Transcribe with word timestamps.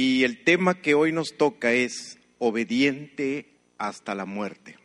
Y 0.00 0.22
el 0.22 0.44
tema 0.44 0.80
que 0.80 0.94
hoy 0.94 1.10
nos 1.10 1.36
toca 1.36 1.72
es 1.72 2.18
obediente 2.38 3.50
hasta 3.78 4.14
la 4.14 4.26
muerte. 4.26 4.78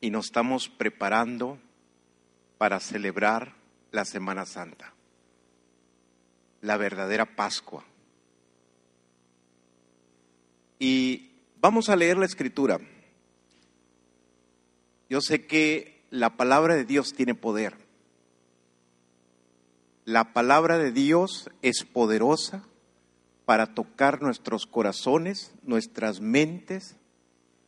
Y 0.00 0.08
nos 0.08 0.24
estamos 0.24 0.70
preparando 0.70 1.58
para 2.56 2.80
celebrar 2.80 3.54
la 3.90 4.06
Semana 4.06 4.46
Santa, 4.46 4.94
la 6.62 6.78
verdadera 6.78 7.36
Pascua. 7.36 7.84
Y 10.78 11.32
vamos 11.60 11.90
a 11.90 11.96
leer 11.96 12.16
la 12.16 12.24
escritura. 12.24 12.80
Yo 15.10 15.20
sé 15.20 15.44
que 15.46 16.00
la 16.08 16.38
palabra 16.38 16.76
de 16.76 16.86
Dios 16.86 17.12
tiene 17.12 17.34
poder. 17.34 17.76
La 20.06 20.32
palabra 20.32 20.78
de 20.78 20.92
Dios 20.92 21.50
es 21.60 21.84
poderosa 21.84 22.64
para 23.50 23.74
tocar 23.74 24.22
nuestros 24.22 24.64
corazones, 24.64 25.50
nuestras 25.64 26.20
mentes, 26.20 26.94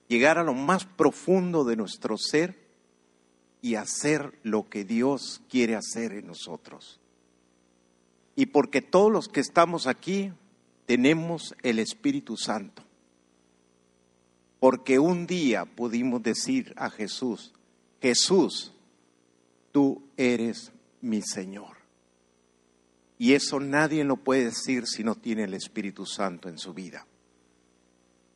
llegar 0.07 0.39
a 0.39 0.45
lo 0.45 0.55
más 0.55 0.85
profundo 0.85 1.65
de 1.65 1.75
nuestro 1.75 2.19
ser 2.19 2.57
y 3.63 3.75
hacer 3.75 4.39
lo 4.45 4.69
que 4.69 4.85
Dios 4.85 5.43
quiere 5.49 5.75
hacer 5.75 6.13
en 6.13 6.29
nosotros. 6.29 7.01
Y 8.37 8.47
porque 8.47 8.81
todos 8.81 9.11
los 9.11 9.27
que 9.27 9.41
estamos 9.41 9.89
aquí 9.89 10.31
tenemos 10.87 11.53
el 11.65 11.81
Espíritu 11.81 12.37
Santo. 12.37 12.85
Porque 14.61 15.01
un 15.01 15.27
día 15.27 15.65
pudimos 15.65 16.23
decir 16.23 16.75
a 16.77 16.91
Jesús, 16.91 17.55
Jesús, 18.01 18.73
tú 19.73 20.01
eres 20.17 20.71
mi 21.01 21.23
Señor. 21.23 21.72
Y 23.23 23.35
eso 23.35 23.61
nadie 23.61 24.03
lo 24.03 24.17
puede 24.17 24.47
decir 24.47 24.85
si 24.89 25.05
no 25.05 25.15
tiene 25.15 25.45
el 25.45 25.55
Espíritu 25.55 26.07
Santo 26.07 26.49
en 26.49 26.59
su 26.59 26.75
vida. 26.75 27.07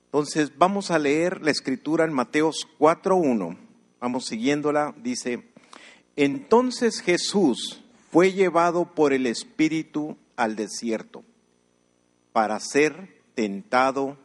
Entonces 0.04 0.56
vamos 0.56 0.92
a 0.92 1.00
leer 1.00 1.42
la 1.42 1.50
escritura 1.50 2.04
en 2.04 2.12
Mateos 2.12 2.68
4.1. 2.78 3.58
Vamos 3.98 4.26
siguiéndola. 4.26 4.94
Dice, 5.02 5.42
entonces 6.14 7.00
Jesús 7.00 7.82
fue 8.12 8.32
llevado 8.32 8.94
por 8.94 9.12
el 9.12 9.26
Espíritu 9.26 10.16
al 10.36 10.54
desierto 10.54 11.24
para 12.32 12.60
ser 12.60 13.24
tentado 13.34 14.16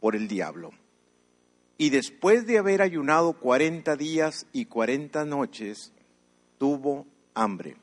por 0.00 0.16
el 0.16 0.28
diablo. 0.28 0.70
Y 1.76 1.90
después 1.90 2.46
de 2.46 2.56
haber 2.56 2.80
ayunado 2.80 3.34
cuarenta 3.34 3.96
días 3.96 4.46
y 4.54 4.64
cuarenta 4.64 5.26
noches, 5.26 5.92
tuvo 6.56 7.06
hambre. 7.34 7.76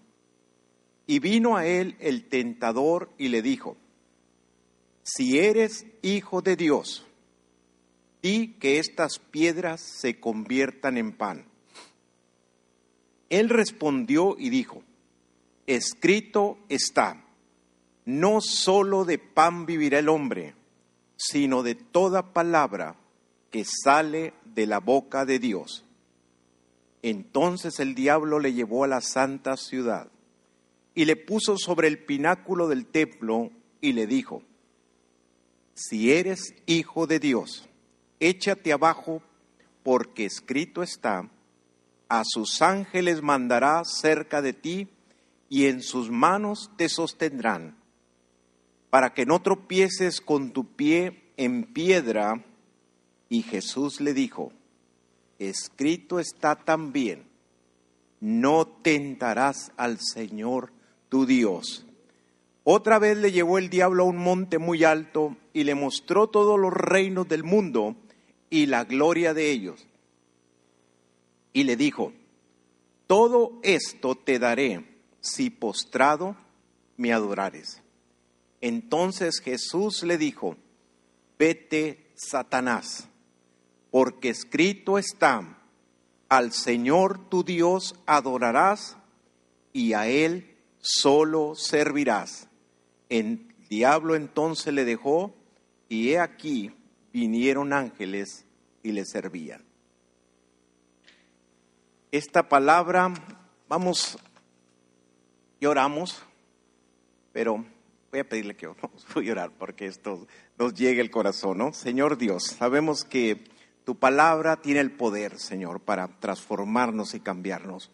Y 1.05 1.19
vino 1.19 1.57
a 1.57 1.65
él 1.65 1.95
el 1.99 2.27
tentador 2.29 3.09
y 3.17 3.27
le 3.27 3.41
dijo, 3.41 3.77
si 5.03 5.39
eres 5.39 5.85
hijo 6.01 6.41
de 6.41 6.55
Dios, 6.55 7.05
di 8.21 8.55
que 8.59 8.79
estas 8.79 9.19
piedras 9.19 9.81
se 9.81 10.19
conviertan 10.19 10.97
en 10.97 11.11
pan. 11.11 11.45
Él 13.29 13.49
respondió 13.49 14.37
y 14.39 14.49
dijo, 14.49 14.81
escrito 15.67 16.57
está, 16.69 17.25
no 18.05 18.39
solo 18.39 19.03
de 19.03 19.17
pan 19.17 19.65
vivirá 19.65 19.99
el 19.99 20.07
hombre, 20.07 20.55
sino 21.17 21.63
de 21.63 21.75
toda 21.75 22.33
palabra 22.33 22.95
que 23.51 23.65
sale 23.65 24.33
de 24.45 24.67
la 24.67 24.79
boca 24.79 25.25
de 25.25 25.39
Dios. 25.39 25.83
Entonces 27.01 27.81
el 27.81 27.93
diablo 27.93 28.39
le 28.39 28.53
llevó 28.53 28.85
a 28.85 28.88
la 28.88 29.01
santa 29.01 29.57
ciudad 29.57 30.12
y 30.95 31.05
le 31.05 31.16
puso 31.16 31.58
sobre 31.58 31.88
el 31.88 31.99
pináculo 31.99 32.67
del 32.67 32.86
templo 32.86 33.52
y 33.81 33.94
le 33.94 34.08
dijo, 34.08 34.44
si 35.73 36.11
eres 36.11 36.53
hijo 36.66 37.08
de 37.08 37.19
Dios, 37.19 37.67
échate 38.19 38.72
abajo, 38.72 39.23
porque 39.81 40.25
escrito 40.25 40.83
está, 40.83 41.30
a 42.09 42.22
sus 42.25 42.62
ángeles 42.62 43.22
mandará 43.22 43.81
cerca 43.85 44.41
de 44.41 44.53
ti 44.53 44.88
y 45.50 45.66
en 45.66 45.81
sus 45.81 46.12
manos 46.12 46.69
te 46.78 46.90
sostendrán, 46.90 47.75
para 48.90 49.13
que 49.13 49.25
no 49.25 49.41
tropieces 49.41 50.22
con 50.22 50.51
tu 50.51 50.66
pie 50.75 51.31
en 51.38 51.63
piedra. 51.63 52.46
Y 53.29 53.41
Jesús 53.41 54.00
le 54.00 54.13
dijo, 54.13 54.51
escrito 55.40 56.19
está 56.19 56.56
también, 56.56 57.25
no 58.19 58.67
tentarás 58.67 59.72
al 59.75 59.97
Señor 60.00 60.72
tu 61.13 61.28
Dios. 61.28 61.85
Otra 62.63 62.97
vez 62.97 63.16
le 63.19 63.31
llevó 63.31 63.59
el 63.59 63.69
diablo 63.69 64.01
a 64.01 64.07
un 64.07 64.18
monte 64.18 64.57
muy 64.57 64.84
alto 64.84 65.38
y 65.53 65.63
le 65.63 65.75
mostró 65.75 66.25
todos 66.25 66.59
los 66.59 66.74
reinos 66.74 67.28
del 67.28 67.44
mundo 67.44 67.96
y 68.50 68.66
la 68.66 68.84
gloria 68.84 69.35
de 69.35 69.52
ellos. 69.52 69.85
Y 71.53 71.66
le 71.66 71.75
dijo, 71.75 72.13
todo 73.06 73.59
esto 73.62 74.16
te 74.16 74.40
daré 74.40 74.88
si 75.22 75.52
postrado 75.52 76.35
me 76.97 77.13
adorares. 77.13 77.84
Entonces 78.59 79.40
Jesús 79.40 80.02
le 80.02 80.18
dijo, 80.18 80.57
vete, 81.38 82.07
Satanás, 82.16 83.07
porque 83.91 84.29
escrito 84.29 84.97
está, 84.97 85.59
al 86.28 86.53
Señor 86.53 87.29
tu 87.29 87.44
Dios 87.44 87.94
adorarás 88.07 88.97
y 89.73 89.94
a 89.94 90.07
Él 90.07 90.50
solo 90.83 91.55
servirás. 91.55 92.47
El 93.09 93.47
diablo 93.69 94.16
entonces 94.16 94.73
le 94.73 94.85
dejó 94.85 95.33
y 95.89 96.11
he 96.11 96.19
aquí 96.19 96.71
vinieron 97.11 97.73
ángeles 97.73 98.45
y 98.83 98.91
le 98.91 99.05
servían. 99.05 99.63
Esta 102.11 102.47
palabra, 102.47 103.11
vamos, 103.67 104.19
lloramos, 105.59 106.22
pero 107.31 107.66
voy 108.11 108.19
a 108.19 108.27
pedirle 108.27 108.55
que 108.55 108.67
vamos 108.81 109.05
a 109.16 109.19
llorar 109.22 109.51
porque 109.57 109.88
esto 109.88 110.27
nos 110.57 110.73
llegue 110.75 111.01
el 111.01 111.09
corazón, 111.09 111.59
¿no? 111.59 111.73
Señor 111.73 112.17
Dios, 112.17 112.43
sabemos 112.43 113.03
que 113.03 113.45
tu 113.85 113.95
palabra 113.95 114.57
tiene 114.57 114.81
el 114.81 114.91
poder, 114.91 115.39
Señor, 115.39 115.79
para 115.79 116.07
transformarnos 116.19 117.13
y 117.16 117.19
cambiarnos. 117.19 117.89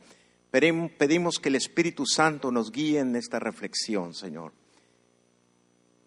Pedimos 0.51 1.39
que 1.39 1.49
el 1.49 1.55
Espíritu 1.55 2.05
Santo 2.07 2.51
nos 2.51 2.71
guíe 2.71 2.99
en 2.99 3.15
esta 3.15 3.39
reflexión, 3.39 4.15
Señor. 4.15 4.51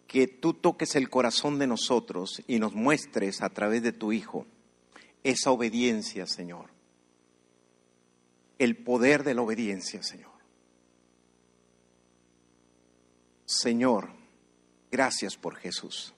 Que 0.08 0.26
tú 0.26 0.54
toques 0.54 0.96
el 0.96 1.08
corazón 1.08 1.58
de 1.58 1.68
nosotros 1.68 2.42
y 2.48 2.58
nos 2.58 2.74
muestres 2.74 3.40
a 3.40 3.50
través 3.50 3.82
de 3.82 3.92
tu 3.92 4.12
Hijo 4.12 4.46
esa 5.22 5.52
obediencia, 5.52 6.26
Señor. 6.26 6.70
El 8.58 8.76
poder 8.76 9.22
de 9.22 9.34
la 9.34 9.42
obediencia, 9.42 10.02
Señor. 10.02 10.32
Señor, 13.46 14.10
gracias 14.90 15.36
por 15.36 15.54
Jesús. 15.54 16.14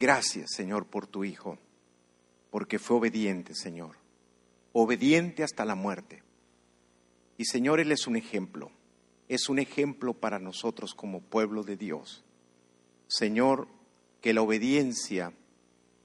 Gracias, 0.00 0.50
Señor, 0.56 0.86
por 0.86 1.06
tu 1.06 1.24
Hijo, 1.24 1.58
porque 2.50 2.80
fue 2.80 2.96
obediente, 2.96 3.54
Señor. 3.54 3.96
Obediente 4.72 5.44
hasta 5.44 5.64
la 5.64 5.74
muerte 5.74 6.22
y 7.40 7.46
Señor, 7.46 7.80
Él 7.80 7.90
es 7.90 8.06
un 8.06 8.16
ejemplo, 8.16 8.70
es 9.26 9.48
un 9.48 9.58
ejemplo 9.58 10.12
para 10.12 10.38
nosotros 10.38 10.94
como 10.94 11.22
pueblo 11.22 11.62
de 11.62 11.78
Dios. 11.78 12.22
Señor, 13.08 13.66
que 14.20 14.34
la 14.34 14.42
obediencia 14.42 15.32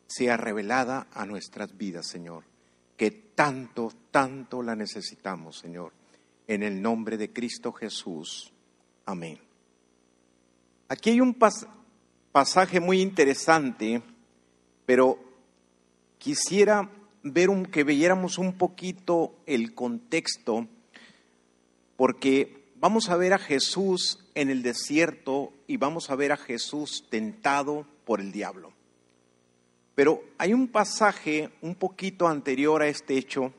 sea 0.08 0.38
revelada 0.38 1.08
a 1.12 1.26
nuestras 1.26 1.78
vidas, 1.78 2.08
Señor, 2.08 2.46
que 2.96 3.12
tanto, 3.12 3.92
tanto 4.12 4.64
la 4.64 4.78
necesitamos, 4.78 5.60
Señor, 5.60 5.92
en 6.48 6.64
el 6.64 6.82
nombre 6.82 7.18
de 7.18 7.34
Cristo 7.34 7.74
Jesús. 7.74 8.54
Amén. 9.06 9.38
Aquí 10.88 11.10
hay 11.10 11.20
un 11.20 11.38
pasaje 12.32 12.80
muy 12.80 13.02
interesante, 13.02 14.02
pero 14.86 15.20
quisiera 16.18 16.90
ver 17.24 17.50
un, 17.50 17.66
que 17.66 17.84
viéramos 17.84 18.38
un 18.38 18.54
poquito 18.54 19.36
el 19.46 19.74
contexto 19.74 20.70
porque 21.98 22.66
vamos 22.76 23.10
a 23.10 23.16
ver 23.16 23.34
a 23.34 23.40
Jesús 23.40 24.20
en 24.36 24.50
el 24.50 24.62
desierto 24.64 25.54
y 25.68 25.78
vamos 25.78 26.10
a 26.10 26.16
ver 26.16 26.32
a 26.32 26.38
Jesús 26.38 27.06
tentado 27.10 27.88
por 28.06 28.22
el 28.22 28.32
diablo. 28.32 28.74
Pero 29.96 30.24
hay 30.38 30.54
un 30.54 30.68
pasaje 30.68 31.50
un 31.62 31.76
poquito 31.76 32.28
anterior 32.28 32.82
a 32.82 32.88
este 32.88 33.18
hecho 33.18 33.54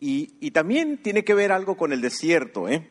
y, 0.00 0.50
también 0.50 1.02
tiene 1.02 1.24
que 1.24 1.34
ver 1.34 1.52
algo 1.52 1.76
con 1.76 1.92
el 1.92 2.00
desierto, 2.00 2.68
¿eh? 2.68 2.90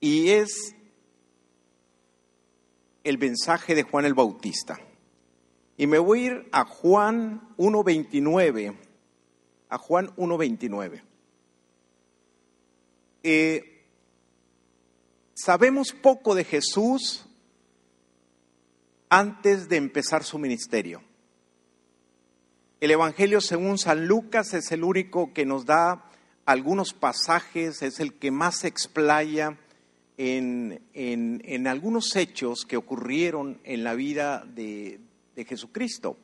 Y 0.00 0.30
es 0.30 0.74
el 3.04 3.18
mensaje 3.18 3.74
de 3.74 3.82
Juan 3.82 4.04
el 4.04 4.14
Bautista. 4.14 4.78
Y 5.76 5.86
me 5.86 5.98
voy 5.98 6.20
a 6.20 6.26
ir 6.26 6.48
a 6.52 6.64
Juan 6.64 7.54
1.29, 7.56 8.76
a 9.68 9.78
Juan 9.78 10.08
1.29. 10.16 11.02
Eh, 13.30 13.84
sabemos 15.34 15.92
poco 15.92 16.34
de 16.34 16.44
Jesús 16.44 17.26
antes 19.10 19.68
de 19.68 19.76
empezar 19.76 20.24
su 20.24 20.38
ministerio. 20.38 21.02
El 22.80 22.90
Evangelio 22.90 23.42
según 23.42 23.76
San 23.76 24.06
Lucas 24.06 24.54
es 24.54 24.72
el 24.72 24.82
único 24.82 25.34
que 25.34 25.44
nos 25.44 25.66
da 25.66 26.10
algunos 26.46 26.94
pasajes, 26.94 27.82
es 27.82 28.00
el 28.00 28.14
que 28.14 28.30
más 28.30 28.60
se 28.60 28.68
explaya 28.68 29.58
en, 30.16 30.80
en, 30.94 31.66
algunos 31.66 32.16
hechos 32.16 32.64
que 32.66 32.78
ocurrieron 32.78 33.60
en 33.64 33.84
la 33.84 33.92
vida 33.92 34.42
de, 34.46 35.00
de, 35.36 35.44
Jesucristo. 35.44 36.16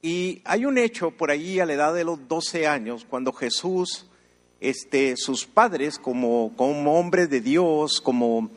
Y 0.00 0.42
hay 0.44 0.64
un 0.64 0.78
hecho 0.78 1.10
por 1.10 1.32
allí 1.32 1.58
a 1.58 1.66
la 1.66 1.72
edad 1.72 1.92
de 1.92 2.04
los 2.04 2.28
12 2.28 2.68
años, 2.68 3.04
cuando 3.04 3.32
Jesús, 3.32 4.09
este, 4.60 5.16
sus 5.16 5.46
padres, 5.46 5.98
como, 5.98 6.52
hombres 6.56 7.30
de 7.30 7.40
Dios, 7.40 8.00
como 8.00 8.50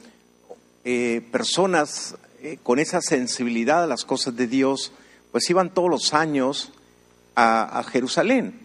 eh, 0.84 1.22
personas 1.32 2.16
eh, 2.42 2.58
con 2.62 2.80
esa 2.80 3.02
sensibilidad 3.02 3.84
a 3.84 3.88
las 3.88 4.04
cosas 4.04 4.36
de 4.36 4.48
Dios, 4.48 4.92
pues 5.32 5.50
iban 5.50 5.74
todos 5.74 5.90
los 5.90 6.14
años 6.14 6.74
a, 7.36 7.84
Jerusalén. 7.90 8.60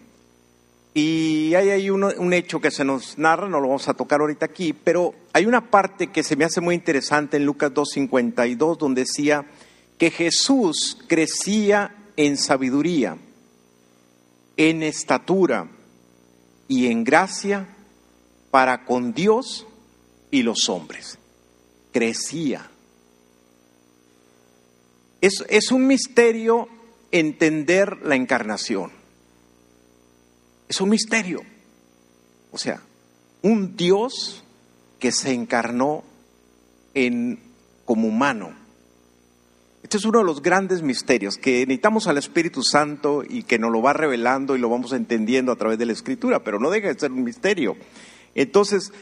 Y 0.93 1.53
hay 1.55 1.69
ahí 1.69 1.89
un, 1.89 2.33
hecho 2.33 2.59
que 2.59 2.71
se 2.71 2.83
nos 2.83 3.17
narra, 3.17 3.47
no 3.47 3.59
lo 3.59 3.69
vamos 3.69 3.87
a 3.87 3.93
tocar 3.93 4.19
ahorita 4.19 4.45
aquí, 4.45 4.73
pero 4.73 5.15
hay 5.33 5.45
una 5.45 5.71
parte 5.71 6.07
que 6.07 6.23
se 6.23 6.35
me 6.35 6.45
hace 6.45 6.61
muy 6.61 6.75
interesante 6.75 7.37
en 7.37 7.45
Lucas 7.45 7.71
2.52, 7.71 8.77
donde 8.77 9.01
decía 9.01 9.45
que 9.97 10.11
Jesús 10.11 10.97
crecía 11.07 11.95
en 12.17 12.37
sabiduría, 12.37 13.17
en 14.57 14.83
estatura 14.83 15.67
y 16.69 16.87
en 16.87 17.03
gracia 17.03 17.67
para 18.51 18.85
con 18.85 19.13
Dios 19.13 19.67
y 20.31 20.43
los 20.43 20.69
hombres. 20.69 21.17
Crecía. 21.91 22.69
Es, 25.19 25.43
es 25.49 25.71
un 25.71 25.87
misterio 25.87 26.69
entender 27.11 27.97
la 28.03 28.15
encarnación. 28.15 28.91
Es 30.69 30.79
un 30.79 30.89
misterio. 30.89 31.41
O 32.51 32.57
sea, 32.57 32.81
un 33.41 33.75
Dios 33.75 34.43
que 34.99 35.11
se 35.11 35.33
encarnó 35.33 36.03
en, 36.93 37.39
como 37.83 38.07
humano. 38.07 38.53
Este 39.89 39.97
es 39.97 40.05
uno 40.05 40.19
de 40.19 40.25
los 40.25 40.43
grandes 40.43 40.83
misterios 40.83 41.39
que 41.39 41.61
necesitamos 41.61 42.05
al 42.05 42.19
Espíritu 42.19 42.61
Santo 42.61 43.23
y 43.27 43.41
que 43.41 43.57
nos 43.57 43.71
lo 43.71 43.81
va 43.81 43.91
revelando 43.91 44.55
y 44.55 44.59
lo 44.59 44.69
vamos 44.69 44.93
entendiendo 44.93 45.51
a 45.51 45.55
través 45.55 45.79
de 45.79 45.87
la 45.87 45.93
Escritura, 45.93 46.43
pero 46.43 46.59
no 46.59 46.69
deja 46.69 46.89
de 46.89 46.99
ser 46.99 47.11
un 47.11 47.23
misterio. 47.23 47.75
Entonces, 48.35 48.93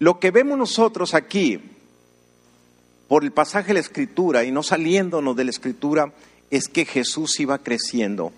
lo 0.00 0.18
que 0.18 0.32
vemos 0.32 0.58
nosotros 0.58 1.14
aquí, 1.14 1.60
por 3.06 3.22
el 3.22 3.30
pasaje 3.30 3.68
de 3.68 3.74
la 3.74 3.78
Escritura 3.78 4.42
y 4.42 4.50
no 4.50 4.64
saliéndonos 4.64 5.36
de 5.36 5.44
la 5.44 5.50
Escritura, 5.50 6.12
es 6.50 6.66
que 6.66 6.84
Jesús 6.84 7.38
iba 7.38 7.58
creciendo 7.58 8.32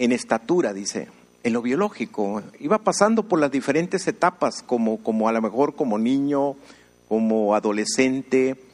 en 0.00 0.10
estatura, 0.10 0.72
dice, 0.72 1.06
en 1.44 1.52
lo 1.52 1.62
biológico. 1.62 2.42
Iba 2.58 2.78
pasando 2.78 3.22
por 3.28 3.38
las 3.38 3.52
diferentes 3.52 4.08
etapas, 4.08 4.64
como, 4.64 5.00
como 5.00 5.28
a 5.28 5.32
lo 5.32 5.40
mejor 5.40 5.76
como 5.76 5.96
niño, 5.96 6.56
como 7.08 7.54
adolescente, 7.54 8.71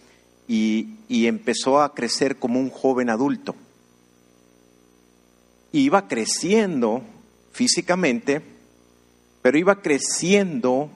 y, 0.48 1.26
empezó 1.26 1.80
a 1.80 1.94
crecer 1.94 2.38
como 2.38 2.58
un 2.58 2.70
joven 2.70 3.10
adulto. 3.10 3.54
Iba 5.72 6.08
creciendo 6.08 7.02
físicamente, 7.52 8.40
pero 9.42 9.58
iba 9.58 9.82
creciendo 9.82 10.90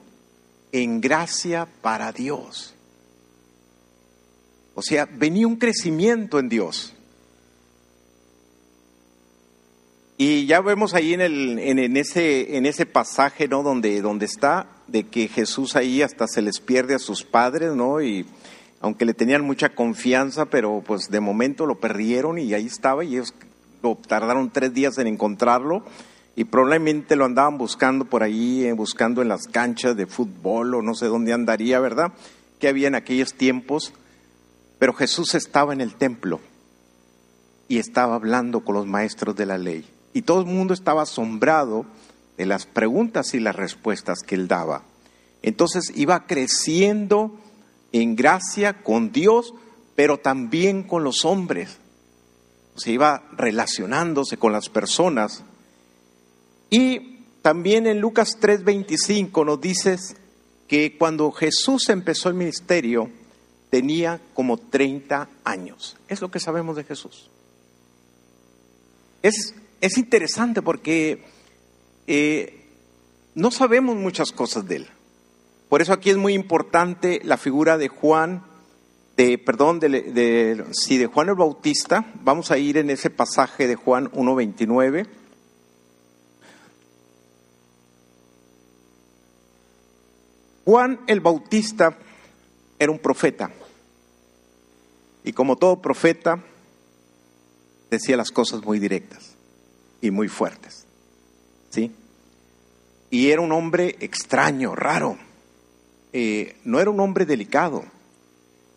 en 0.71 0.99
gracia 0.99 1.67
para 1.81 2.11
Dios. 2.11 2.73
O 4.73 4.81
sea, 4.81 5.05
venía 5.05 5.47
un 5.47 5.57
crecimiento 5.57 6.39
en 6.39 6.49
Dios. 6.49 6.95
Y 10.17 10.47
ya 10.47 10.61
vemos 10.61 10.95
ahí 10.95 11.13
en, 11.13 11.21
el, 11.21 11.59
en, 11.59 11.97
ese, 11.97 12.57
en 12.57 12.65
ese 12.65 12.87
pasaje, 12.87 13.47
¿no? 13.47 13.61
Donde, 13.61 14.01
donde 14.01 14.25
está, 14.25 14.67
de 14.87 15.03
que 15.03 15.27
Jesús 15.27 15.75
ahí 15.75 16.01
hasta 16.01 16.27
se 16.27 16.41
les 16.41 16.59
pierde 16.59 16.95
a 16.95 16.99
sus 16.99 17.23
padres, 17.23 17.73
¿no? 17.73 18.01
Y 18.01 18.25
aunque 18.83 19.05
le 19.05 19.13
tenían 19.13 19.45
mucha 19.45 19.69
confianza, 19.69 20.43
pero 20.47 20.83
pues 20.85 21.09
de 21.09 21.21
momento 21.21 21.65
lo 21.65 21.79
perdieron 21.79 22.37
y 22.37 22.53
ahí 22.53 22.65
estaba 22.65 23.05
y 23.05 23.13
ellos 23.13 23.33
lo 23.81 23.95
tardaron 23.95 24.51
tres 24.51 24.73
días 24.73 24.97
en 24.97 25.07
encontrarlo 25.07 25.85
y 26.35 26.43
probablemente 26.43 27.15
lo 27.15 27.23
andaban 27.23 27.57
buscando 27.57 28.03
por 28.03 28.23
ahí, 28.23 28.65
eh, 28.65 28.73
buscando 28.73 29.21
en 29.21 29.29
las 29.29 29.47
canchas 29.47 29.95
de 29.95 30.05
fútbol 30.05 30.75
o 30.75 30.81
no 30.81 30.95
sé 30.95 31.05
dónde 31.05 31.31
andaría, 31.31 31.79
¿verdad? 31.79 32.11
Que 32.59 32.67
había 32.67 32.89
en 32.89 32.95
aquellos 32.95 33.35
tiempos. 33.35 33.93
Pero 34.79 34.91
Jesús 34.91 35.33
estaba 35.33 35.71
en 35.71 35.79
el 35.79 35.95
templo 35.95 36.41
y 37.69 37.77
estaba 37.77 38.15
hablando 38.15 38.65
con 38.65 38.75
los 38.75 38.85
maestros 38.85 39.33
de 39.37 39.45
la 39.45 39.57
ley 39.57 39.87
y 40.11 40.23
todo 40.23 40.41
el 40.41 40.47
mundo 40.47 40.73
estaba 40.73 41.03
asombrado 41.03 41.85
de 42.35 42.45
las 42.45 42.65
preguntas 42.65 43.33
y 43.33 43.39
las 43.39 43.55
respuestas 43.55 44.19
que 44.27 44.35
él 44.35 44.49
daba. 44.49 44.83
Entonces 45.41 45.93
iba 45.95 46.25
creciendo 46.27 47.39
en 47.93 48.17
gracia 48.17 48.83
con 48.83 49.13
Dios, 49.13 49.53
pero 49.95 50.19
también 50.19 50.83
con 50.83 51.05
los 51.05 51.23
hombres. 51.23 51.77
Se 52.75 52.91
iba 52.91 53.23
relacionándose 53.37 54.35
con 54.35 54.51
las 54.51 54.67
personas. 54.67 55.43
Y 56.69 57.19
también 57.41 57.87
en 57.87 58.01
Lucas 58.01 58.37
3:25 58.41 59.45
nos 59.45 59.61
dices 59.61 60.17
que 60.67 60.97
cuando 60.97 61.31
Jesús 61.31 61.87
empezó 61.87 62.27
el 62.27 62.35
ministerio 62.35 63.09
tenía 63.69 64.19
como 64.33 64.57
30 64.57 65.29
años. 65.45 65.95
Es 66.09 66.19
lo 66.19 66.29
que 66.29 66.41
sabemos 66.41 66.75
de 66.75 66.83
Jesús. 66.83 67.29
Es 69.21 69.53
es 69.83 69.97
interesante 69.97 70.61
porque 70.61 71.25
eh, 72.07 72.69
no 73.35 73.51
sabemos 73.51 73.97
muchas 73.97 74.31
cosas 74.31 74.65
de 74.65 74.77
él. 74.77 74.87
Por 75.73 75.81
eso 75.81 75.91
aquí 75.91 76.11
es 76.11 76.17
muy 76.17 76.35
importante 76.35 77.19
la 77.23 77.35
figura 77.35 77.79
de 77.79 77.87
Juan, 77.87 78.43
de, 79.17 79.39
perdón, 79.39 79.79
de, 79.79 79.89
de, 79.89 80.55
de 80.55 81.05
Juan 81.07 81.29
el 81.29 81.33
Bautista. 81.33 82.13
Vamos 82.21 82.51
a 82.51 82.59
ir 82.59 82.77
en 82.77 82.91
ese 82.91 83.09
pasaje 83.09 83.65
de 83.65 83.73
Juan 83.73 84.11
1.29. 84.11 85.07
Juan 90.63 90.99
el 91.07 91.21
Bautista 91.21 91.97
era 92.77 92.91
un 92.91 92.99
profeta. 92.99 93.49
Y 95.23 95.33
como 95.33 95.55
todo 95.55 95.81
profeta, 95.81 96.43
decía 97.89 98.15
las 98.15 98.29
cosas 98.29 98.63
muy 98.63 98.77
directas 98.77 99.33
y 100.01 100.11
muy 100.11 100.27
fuertes. 100.27 100.85
¿Sí? 101.71 101.91
Y 103.09 103.31
era 103.31 103.41
un 103.41 103.51
hombre 103.51 103.95
extraño, 104.01 104.75
raro. 104.75 105.17
Eh, 106.13 106.55
no 106.63 106.79
era 106.79 106.89
un 106.89 106.99
hombre 106.99 107.25
delicado. 107.25 107.83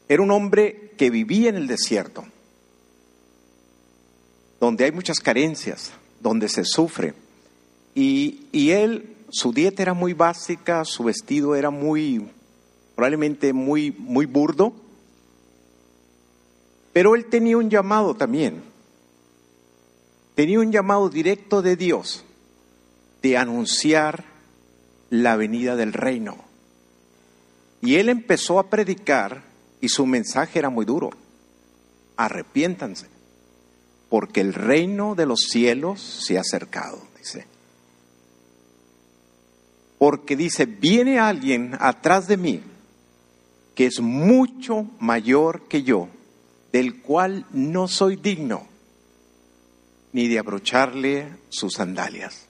Era 0.09 0.23
un 0.23 0.31
hombre 0.31 0.93
que 0.97 1.11
vivía 1.11 1.51
en 1.51 1.57
el 1.57 1.67
desierto, 1.67 2.25
donde 4.61 4.85
hay 4.85 4.93
muchas 4.93 5.19
carencias, 5.19 5.93
donde 6.21 6.49
se 6.49 6.65
sufre. 6.65 7.15
Y, 7.95 8.47
y 8.53 8.71
él, 8.71 9.17
su 9.31 9.53
dieta 9.53 9.83
era 9.83 9.95
muy 9.95 10.13
básica, 10.13 10.85
su 10.85 11.05
vestido 11.05 11.55
era 11.55 11.71
muy, 11.71 12.27
probablemente 12.95 13.53
muy, 13.53 13.91
muy 13.91 14.27
burdo, 14.27 14.73
pero 16.93 17.15
él 17.15 17.27
tenía 17.27 17.59
un 17.59 17.69
llamado 17.69 18.15
también 18.15 18.63
tenía 20.37 20.61
un 20.61 20.71
llamado 20.71 21.09
directo 21.09 21.63
de 21.63 21.77
Dios 21.77 22.23
de 23.23 23.39
anunciar 23.39 24.25
la 25.09 25.35
venida 25.35 25.77
del 25.77 25.95
reino. 25.95 26.37
Y 27.81 27.97
él 27.97 28.09
empezó 28.09 28.59
a 28.59 28.69
predicar 28.69 29.43
y 29.81 29.89
su 29.89 30.07
mensaje 30.07 30.59
era 30.59 30.71
muy 30.71 30.85
duro. 30.85 31.11
Arrepiéntanse, 32.17 33.07
porque 34.09 34.41
el 34.41 34.55
reino 34.55 35.15
de 35.15 35.27
los 35.27 35.41
cielos 35.51 36.01
se 36.27 36.39
ha 36.39 36.41
acercado, 36.41 37.01
dice. 37.19 37.47
Porque 39.99 40.37
dice, 40.37 40.67
viene 40.67 41.19
alguien 41.19 41.77
atrás 41.79 42.27
de 42.29 42.37
mí 42.37 42.63
que 43.75 43.87
es 43.87 44.01
mucho 44.01 44.87
mayor 44.99 45.69
que 45.69 45.83
yo, 45.83 46.09
del 46.73 47.03
cual 47.03 47.47
no 47.53 47.89
soy 47.89 48.17
digno 48.17 48.67
ni 50.13 50.29
de 50.29 50.39
abrocharle 50.39 51.29
sus 51.51 51.75
sandalias. 51.75 52.46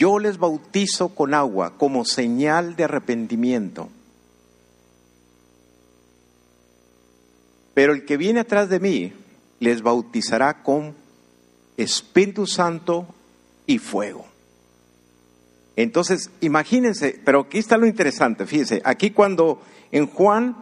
Yo 0.00 0.18
les 0.18 0.38
bautizo 0.38 1.10
con 1.10 1.34
agua 1.34 1.76
como 1.76 2.06
señal 2.06 2.74
de 2.74 2.84
arrepentimiento. 2.84 3.90
Pero 7.74 7.92
el 7.92 8.06
que 8.06 8.16
viene 8.16 8.40
atrás 8.40 8.70
de 8.70 8.80
mí 8.80 9.12
les 9.58 9.82
bautizará 9.82 10.62
con 10.62 10.94
Espíritu 11.76 12.46
Santo 12.46 13.06
y 13.66 13.76
fuego. 13.76 14.24
Entonces, 15.76 16.30
imagínense, 16.40 17.20
pero 17.22 17.40
aquí 17.40 17.58
está 17.58 17.76
lo 17.76 17.86
interesante, 17.86 18.46
fíjense, 18.46 18.80
aquí 18.84 19.10
cuando 19.10 19.60
en 19.92 20.06
Juan 20.06 20.56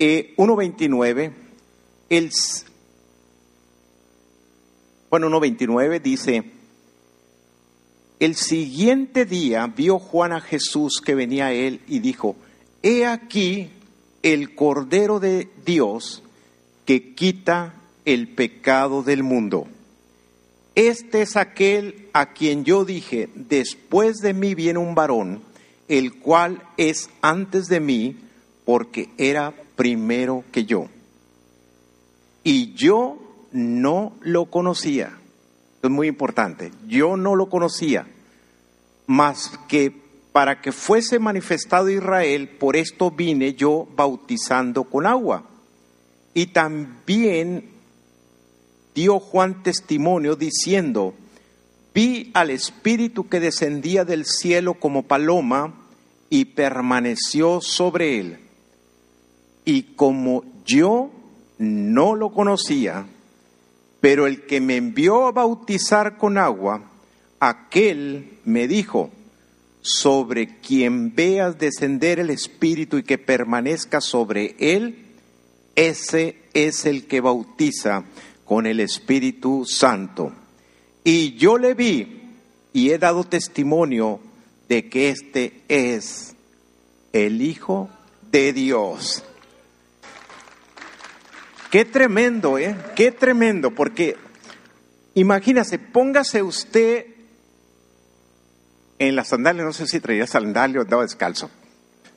eh, 0.00 0.34
1.29, 0.36 1.32
el, 2.10 2.30
Juan 5.10 5.22
1.29 5.22 6.02
dice, 6.02 6.44
el 8.20 8.36
siguiente 8.36 9.24
día 9.24 9.66
vio 9.66 9.98
Juan 9.98 10.32
a 10.32 10.40
Jesús 10.40 11.00
que 11.04 11.14
venía 11.14 11.46
a 11.46 11.52
él 11.52 11.80
y 11.88 11.98
dijo, 11.98 12.36
he 12.82 13.06
aquí 13.06 13.70
el 14.22 14.54
Cordero 14.54 15.20
de 15.20 15.48
Dios 15.64 16.22
que 16.84 17.14
quita 17.14 17.74
el 18.04 18.28
pecado 18.28 19.02
del 19.02 19.22
mundo. 19.22 19.66
Este 20.74 21.22
es 21.22 21.36
aquel 21.36 22.08
a 22.12 22.32
quien 22.32 22.64
yo 22.64 22.84
dije, 22.84 23.28
después 23.34 24.16
de 24.18 24.34
mí 24.34 24.54
viene 24.54 24.78
un 24.78 24.94
varón, 24.94 25.42
el 25.88 26.18
cual 26.18 26.62
es 26.76 27.10
antes 27.20 27.66
de 27.66 27.80
mí, 27.80 28.16
porque 28.64 29.10
era 29.18 29.52
primero 29.76 30.44
que 30.50 30.64
yo. 30.64 30.88
Y 32.42 32.74
yo 32.74 33.18
no 33.52 34.14
lo 34.20 34.46
conocía. 34.46 35.18
Es 35.88 35.92
muy 35.92 36.08
importante. 36.08 36.72
Yo 36.86 37.16
no 37.16 37.34
lo 37.34 37.48
conocía, 37.48 38.06
más 39.06 39.58
que 39.68 40.04
para 40.32 40.60
que 40.60 40.72
fuese 40.72 41.18
manifestado 41.20 41.88
Israel, 41.90 42.48
por 42.48 42.74
esto 42.74 43.10
vine 43.10 43.54
yo 43.54 43.86
bautizando 43.94 44.84
con 44.84 45.06
agua. 45.06 45.44
Y 46.34 46.46
también 46.46 47.70
dio 48.94 49.20
Juan 49.20 49.62
testimonio 49.62 50.34
diciendo, 50.34 51.14
vi 51.94 52.32
al 52.34 52.50
Espíritu 52.50 53.28
que 53.28 53.38
descendía 53.38 54.04
del 54.04 54.24
cielo 54.24 54.74
como 54.74 55.04
paloma 55.04 55.74
y 56.30 56.46
permaneció 56.46 57.60
sobre 57.60 58.18
él. 58.18 58.38
Y 59.64 59.82
como 59.94 60.42
yo 60.64 61.10
no 61.58 62.16
lo 62.16 62.32
conocía, 62.32 63.06
pero 64.04 64.26
el 64.26 64.42
que 64.42 64.60
me 64.60 64.76
envió 64.76 65.26
a 65.26 65.32
bautizar 65.32 66.18
con 66.18 66.36
agua, 66.36 66.82
aquel 67.40 68.36
me 68.44 68.68
dijo, 68.68 69.10
sobre 69.80 70.58
quien 70.60 71.14
veas 71.14 71.58
descender 71.58 72.18
el 72.18 72.28
Espíritu 72.28 72.98
y 72.98 73.02
que 73.02 73.16
permanezca 73.16 74.02
sobre 74.02 74.56
él, 74.58 75.06
ese 75.74 76.36
es 76.52 76.84
el 76.84 77.06
que 77.06 77.22
bautiza 77.22 78.04
con 78.44 78.66
el 78.66 78.80
Espíritu 78.80 79.64
Santo. 79.64 80.34
Y 81.02 81.36
yo 81.36 81.56
le 81.56 81.72
vi 81.72 82.24
y 82.74 82.90
he 82.90 82.98
dado 82.98 83.24
testimonio 83.24 84.20
de 84.68 84.90
que 84.90 85.08
este 85.08 85.62
es 85.68 86.36
el 87.14 87.40
Hijo 87.40 87.88
de 88.30 88.52
Dios. 88.52 89.24
Qué 91.74 91.84
tremendo, 91.84 92.56
¿eh? 92.56 92.76
Qué 92.94 93.10
tremendo, 93.10 93.72
porque 93.72 94.16
imagínese, 95.14 95.80
póngase 95.80 96.40
usted 96.40 97.06
en 99.00 99.16
las 99.16 99.26
sandalias, 99.26 99.66
no 99.66 99.72
sé 99.72 99.88
si 99.88 99.98
traía 99.98 100.24
sandalias 100.28 100.78
o 100.78 100.82
andaba 100.82 101.02
descalzo, 101.02 101.50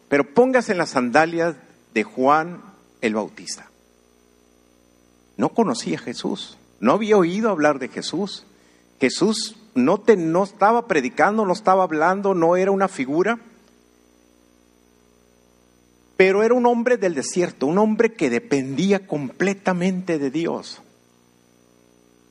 pero 0.09 0.31
póngase 0.31 0.73
en 0.73 0.77
las 0.77 0.91
sandalias 0.91 1.55
de 1.95 2.03
Juan 2.03 2.61
el 3.01 3.15
Bautista. 3.15 3.71
No 5.37 5.49
conocía 5.49 5.97
a 5.97 6.01
Jesús, 6.01 6.59
no 6.79 6.91
había 6.91 7.17
oído 7.17 7.49
hablar 7.49 7.79
de 7.79 7.87
Jesús. 7.87 8.45
Jesús 9.01 9.55
no, 9.73 9.99
te, 9.99 10.17
no 10.17 10.43
estaba 10.43 10.85
predicando, 10.85 11.47
no 11.47 11.53
estaba 11.53 11.81
hablando, 11.81 12.35
no 12.35 12.57
era 12.57 12.69
una 12.69 12.89
figura, 12.89 13.39
pero 16.17 16.43
era 16.43 16.53
un 16.53 16.65
hombre 16.65 16.97
del 16.97 17.13
desierto, 17.13 17.67
un 17.67 17.77
hombre 17.77 18.13
que 18.13 18.29
dependía 18.29 19.07
completamente 19.07 20.19
de 20.19 20.31
Dios. 20.31 20.81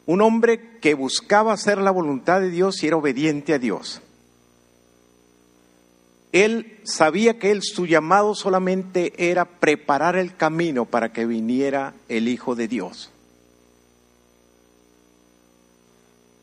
Un 0.05 0.21
hombre 0.21 0.79
que 0.81 0.95
buscaba 0.95 1.53
hacer 1.53 1.79
la 1.79 1.91
voluntad 1.91 2.41
de 2.41 2.51
Dios 2.51 2.83
y 2.83 2.89
era 2.89 2.97
obediente 2.97 3.55
a 3.55 3.59
Dios 3.59 4.03
él 6.45 6.81
sabía 6.85 7.39
que 7.39 7.51
él, 7.51 7.63
su 7.63 7.87
llamado 7.87 8.35
solamente 8.35 9.31
era 9.31 9.47
preparar 9.47 10.17
el 10.17 10.37
camino 10.37 10.85
para 10.85 11.11
que 11.11 11.25
viniera 11.25 11.95
el 12.11 12.29
Hijo 12.29 12.55
de 12.55 12.69
Dios. 12.69 13.11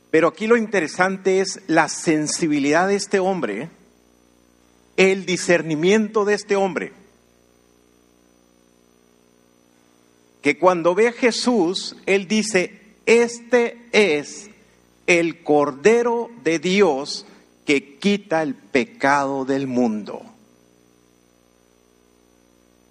Pero 0.09 0.27
aquí 0.27 0.47
lo 0.47 0.57
interesante 0.57 1.41
es 1.41 1.62
la 1.67 1.89
sensibilidad 1.89 2.88
de 2.88 2.95
este 2.95 3.19
hombre, 3.19 3.69
el 4.97 5.27
discernimiento 5.27 6.25
de 6.25 6.33
este 6.33 6.55
hombre. 6.55 6.93
Que 10.43 10.59
cuando 10.59 10.93
ve 10.93 11.07
a 11.07 11.13
Jesús, 11.13 11.95
él 12.05 12.27
dice, 12.27 12.79
este 13.07 13.88
es 13.93 14.51
el 15.07 15.41
Cordero 15.41 16.29
de 16.43 16.59
Dios 16.59 17.25
que 17.65 17.97
quita 17.97 18.43
el 18.43 18.53
pecado 18.53 19.45
del 19.45 19.67
mundo. 19.67 20.21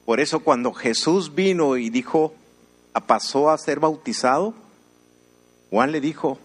Por 0.05 0.19
eso 0.19 0.41
cuando 0.41 0.73
Jesús 0.73 1.35
vino 1.35 1.77
y 1.77 1.91
dijo, 1.91 2.35
pasó 3.07 3.51
a 3.51 3.59
ser 3.59 3.81
bautizado, 3.81 4.55
Juan 5.71 5.93
le 5.93 6.01
dijo, 6.01 6.39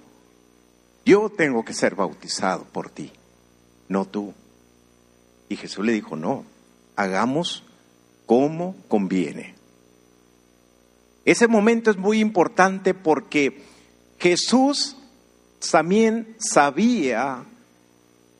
yo 1.05 1.29
tengo 1.29 1.63
que 1.65 1.73
ser 1.73 1.95
bautizado 1.95 2.65
por 2.65 2.89
ti, 2.89 3.11
no 3.87 4.05
tú. 4.05 4.33
Y 5.49 5.55
Jesús 5.55 5.85
le 5.85 5.93
dijo, 5.93 6.17
no, 6.17 6.43
hagamos 6.97 7.63
como 8.25 8.75
conviene. 8.89 9.56
Ese 11.27 11.49
momento 11.49 11.91
es 11.91 11.97
muy 11.97 12.21
importante 12.21 12.93
porque 12.93 13.61
Jesús 14.17 14.95
también 15.69 16.37
sabía 16.37 17.43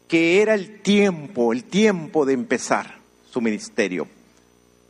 que 0.07 0.41
era 0.41 0.53
el 0.53 0.79
tiempo, 0.79 1.51
el 1.51 1.65
tiempo 1.65 2.25
de 2.25 2.31
empezar 2.31 2.99
su 3.29 3.41
ministerio. 3.41 4.07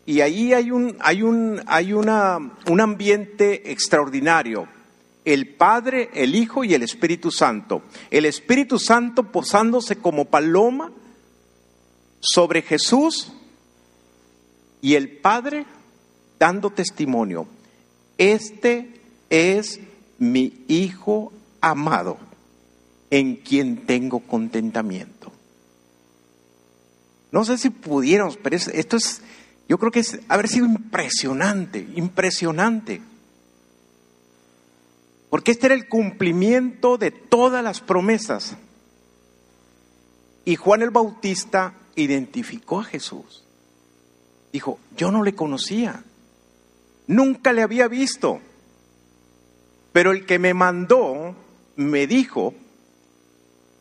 Y 0.06 0.22
ahí 0.22 0.54
hay 0.54 0.70
un, 0.70 0.96
hay 1.00 1.24
un, 1.24 1.64
hay 1.66 1.92
una, 1.92 2.38
un 2.68 2.82
ambiente 2.82 3.72
extraordinario. 3.72 4.68
El 5.26 5.56
Padre, 5.56 6.12
el 6.14 6.36
Hijo 6.36 6.64
y 6.64 6.76
el 6.76 6.84
Espíritu 6.84 7.32
Santo. 7.32 7.82
El 8.12 8.28
Espíritu 8.28 8.78
Santo 8.78 9.32
posándose 9.32 9.96
como 9.96 10.26
paloma 10.26 10.92
sobre 12.20 12.62
Jesús 12.62 13.34
y 14.82 14.94
el 14.94 15.18
Padre 15.18 15.66
dando 16.38 16.70
testimonio. 16.70 17.57
Este 18.18 19.00
es 19.30 19.80
mi 20.20 20.66
Hijo 20.68 21.32
amado 21.62 22.18
en 23.10 23.36
quien 23.36 23.86
tengo 23.86 24.20
contentamiento. 24.20 25.32
No 27.32 27.46
sé 27.46 27.58
si 27.58 27.70
pudiéramos, 27.70 28.38
pero 28.38 28.56
esto 28.56 28.98
es, 28.98 29.22
yo 29.68 29.78
creo 29.78 29.92
que 29.92 30.00
es 30.00 30.20
haber 30.28 30.48
sido 30.48 30.66
impresionante, 30.66 31.88
impresionante. 31.96 33.02
Porque 35.30 35.52
este 35.52 35.68
era 35.68 35.76
el 35.76 35.90
cumplimiento 35.90 36.98
de 36.98 37.12
todas 37.12 37.64
las 37.64 37.82
promesas. 37.82 38.56
Y 40.46 40.56
Juan 40.56 40.82
el 40.82 40.90
Bautista 40.90 41.74
identificó 41.96 42.80
a 42.80 42.86
Jesús. 42.86 43.44
Dijo, 44.54 44.80
yo 44.96 45.12
no 45.12 45.24
le 45.24 45.36
conocía, 45.36 46.04
nunca 47.08 47.54
le 47.54 47.64
había 47.64 47.88
visto, 47.88 48.40
pero 49.92 50.12
el 50.12 50.26
que 50.26 50.40
me 50.40 50.54
mandó 50.54 51.36
me 51.76 52.06
dijo 52.06 52.54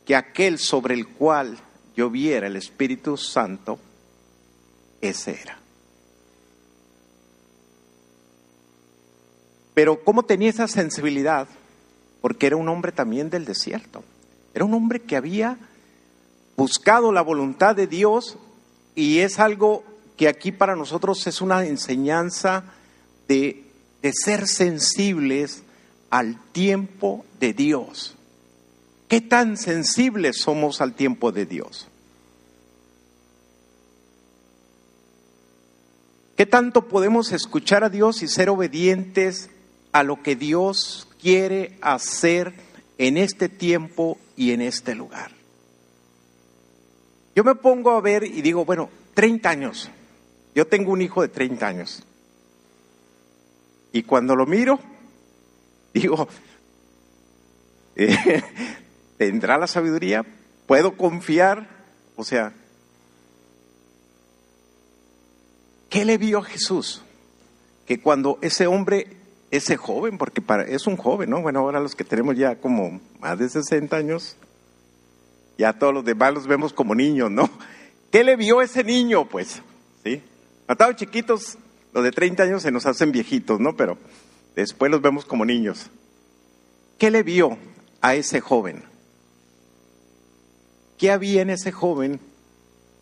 que 0.04 0.16
aquel 0.16 0.59
sobre 0.59 0.95
el 0.95 1.09
cual 1.09 1.59
lloviera 1.97 2.47
el 2.47 2.56
Espíritu 2.56 3.16
Santo, 3.16 3.78
ese 5.00 5.40
era. 5.42 5.59
Pero 9.75 10.02
¿cómo 10.02 10.23
tenía 10.23 10.49
esa 10.49 10.68
sensibilidad? 10.68 11.49
Porque 12.23 12.47
era 12.47 12.56
un 12.56 12.68
hombre 12.68 12.92
también 12.92 13.28
del 13.28 13.45
desierto. 13.45 14.02
Era 14.54 14.64
un 14.64 14.73
hombre 14.73 15.02
que 15.02 15.16
había 15.16 15.59
buscado 16.56 17.12
la 17.12 17.21
voluntad 17.21 17.76
de 17.76 17.87
Dios 17.87 18.38
y 18.95 19.18
es 19.18 19.38
algo 19.38 19.85
que 20.16 20.28
aquí 20.28 20.50
para 20.50 20.76
nosotros 20.76 21.26
es 21.26 21.42
una 21.42 21.66
enseñanza 21.66 22.64
de, 23.28 23.64
de 24.02 24.12
ser 24.12 24.47
sensibles 24.47 25.62
al 26.11 26.40
tiempo 26.52 27.25
de 27.40 27.52
Dios. 27.52 28.14
¿Qué 29.09 29.21
tan 29.21 29.56
sensibles 29.56 30.38
somos 30.38 30.80
al 30.80 30.95
tiempo 30.95 31.33
de 31.33 31.47
Dios? 31.47 31.88
¿Qué 36.37 36.45
tanto 36.45 36.88
podemos 36.88 37.33
escuchar 37.33 37.85
a 37.85 37.88
Dios 37.88 38.23
y 38.23 38.28
ser 38.28 38.50
obedientes 38.50 39.49
a 39.92 40.02
lo 40.02 40.23
que 40.23 40.37
Dios 40.37 41.09
quiere 41.21 41.78
hacer 41.80 42.52
en 42.99 43.16
este 43.16 43.49
tiempo 43.49 44.18
y 44.37 44.50
en 44.50 44.61
este 44.61 44.95
lugar? 44.95 45.37
yo 47.37 47.45
me 47.45 47.54
pongo 47.54 47.90
a 47.90 48.00
ver 48.00 48.25
y 48.25 48.40
digo, 48.40 48.64
bueno, 48.64 48.88
30 49.12 49.50
años. 49.50 49.90
Yo 50.54 50.66
tengo 50.66 50.90
un 50.90 51.02
hijo 51.02 51.21
de 51.21 51.28
30 51.28 51.66
años. 51.66 52.02
Y 53.97 54.03
cuando 54.03 54.37
lo 54.37 54.45
miro, 54.45 54.79
digo, 55.95 56.29
eh, 57.97 58.43
¿tendrá 59.17 59.57
la 59.57 59.67
sabiduría? 59.67 60.23
¿Puedo 60.67 60.99
confiar? 60.99 61.67
O 62.15 62.23
sea, 62.23 62.53
¿qué 65.88 66.05
le 66.05 66.19
vio 66.19 66.41
a 66.41 66.45
Jesús? 66.45 67.03
Que 67.87 67.99
cuando 67.99 68.38
ese 68.43 68.67
hombre, 68.67 69.17
ese 69.50 69.79
joven, 69.79 70.19
porque 70.19 70.43
para, 70.43 70.65
es 70.65 70.87
un 70.87 70.99
joven, 70.99 71.31
¿no? 71.31 71.41
Bueno, 71.41 71.61
ahora 71.61 71.81
los 71.81 71.95
que 71.95 72.05
tenemos 72.05 72.37
ya 72.37 72.57
como 72.57 73.00
más 73.19 73.38
de 73.38 73.49
60 73.49 73.97
años, 73.97 74.37
ya 75.57 75.73
todos 75.73 75.95
los 75.95 76.05
demás 76.05 76.35
los 76.35 76.47
vemos 76.47 76.75
como 76.75 76.95
niños, 76.95 77.31
¿no? 77.31 77.49
¿Qué 78.12 78.25
le 78.25 78.37
vio 78.37 78.61
ese 78.61 78.85
niño? 78.85 79.26
Pues, 79.26 79.62
¿sí? 80.05 80.23
Matados 80.69 80.97
chiquitos, 80.97 81.57
los 81.97 82.05
de 82.05 82.12
30 82.12 82.43
años 82.43 82.61
se 82.61 82.71
nos 82.71 82.85
hacen 82.85 83.11
viejitos, 83.11 83.59
¿no? 83.59 83.75
Pero 83.75 83.97
después 84.55 84.91
los 84.91 85.00
vemos 85.00 85.25
como 85.25 85.47
niños. 85.47 85.91
¿Qué 86.99 87.11
le 87.11 87.23
vio 87.23 87.57
a 88.03 88.15
ese 88.15 88.43
joven? 88.43 88.85
¿Qué 90.99 91.11
había 91.11 91.41
en 91.41 91.49
ese 91.49 91.73
joven 91.73 92.21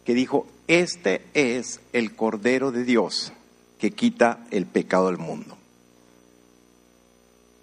que 0.05 0.15
dijo, 0.15 0.47
este 0.69 1.25
es 1.35 1.81
el 1.93 2.15
Cordero 2.15 2.71
de 2.71 2.85
Dios 2.85 3.33
que 3.81 3.91
quita 3.91 4.47
el 4.53 4.65
pecado 4.65 5.09
del 5.09 5.19
mundo? 5.19 5.59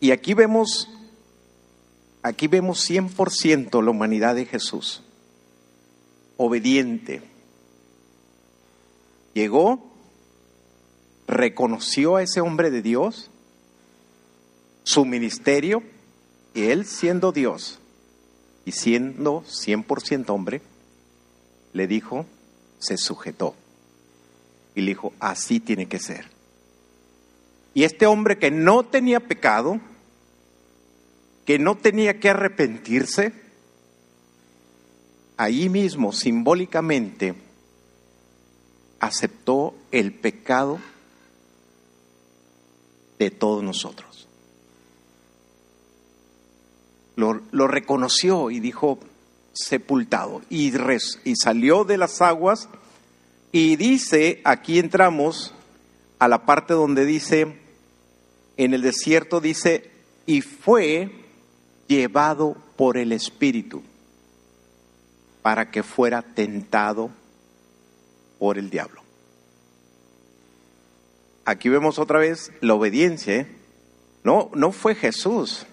Y 0.01 0.11
aquí 0.11 0.33
vemos, 0.33 0.89
aquí 2.23 2.47
vemos 2.47 2.89
100% 2.89 3.81
la 3.81 3.91
humanidad 3.91 4.35
de 4.35 4.47
Jesús, 4.47 5.01
obediente. 6.35 7.21
Llegó, 9.33 9.90
reconoció 11.27 12.15
a 12.15 12.23
ese 12.23 12.41
hombre 12.41 12.71
de 12.71 12.81
Dios, 12.81 13.29
su 14.83 15.05
ministerio, 15.05 15.83
y 16.53 16.63
él 16.63 16.85
siendo 16.85 17.31
Dios, 17.31 17.79
y 18.65 18.71
siendo 18.71 19.43
100% 19.43 20.29
hombre, 20.29 20.61
le 21.73 21.87
dijo, 21.87 22.25
se 22.79 22.97
sujetó. 22.97 23.55
Y 24.75 24.81
le 24.81 24.87
dijo, 24.87 25.13
así 25.19 25.59
tiene 25.59 25.87
que 25.87 25.99
ser. 25.99 26.27
Y 27.73 27.83
este 27.83 28.05
hombre 28.05 28.37
que 28.37 28.51
no 28.51 28.83
tenía 28.83 29.19
pecado, 29.21 29.79
que 31.45 31.59
no 31.59 31.77
tenía 31.77 32.19
que 32.19 32.29
arrepentirse, 32.29 33.33
ahí 35.37 35.69
mismo 35.69 36.11
simbólicamente 36.11 37.35
aceptó 38.99 39.73
el 39.91 40.13
pecado 40.13 40.79
de 43.25 43.31
todos 43.31 43.63
nosotros 43.63 44.11
lo, 47.15 47.67
reconoció 47.67 48.51
y 48.51 48.59
dijo, 48.59 48.99
sepultado. 49.53 50.41
Y, 50.49 50.71
y 51.23 51.35
salió 51.35 51.83
de 51.83 51.97
las 51.97 52.21
aguas 52.21 52.69
y 53.51 53.75
dice, 53.75 54.41
aquí 54.43 54.79
entramos 54.79 55.53
a 56.19 56.27
la 56.27 56.45
parte 56.45 56.73
donde 56.73 57.05
dice, 57.05 57.59
en 58.57 58.73
el 58.73 58.81
desierto 58.81 59.41
dice, 59.41 59.91
y 60.25 60.41
fue 60.41 61.11
llevado 61.87 62.55
por 62.77 62.97
el 62.97 63.11
Espíritu 63.11 63.81
para 65.41 65.71
que 65.71 65.83
fuera 65.83 66.21
tentado 66.21 67.09
por 68.39 68.57
el 68.57 68.69
diablo. 68.69 69.00
Aquí 71.45 71.69
vemos 71.69 71.99
otra 71.99 72.19
vez 72.19 72.51
la 72.61 72.73
obediencia. 72.73 73.35
¿eh? 73.35 73.47
No, 74.23 74.49
no 74.53 74.71
fue 74.71 74.95
Jesús 74.95 75.65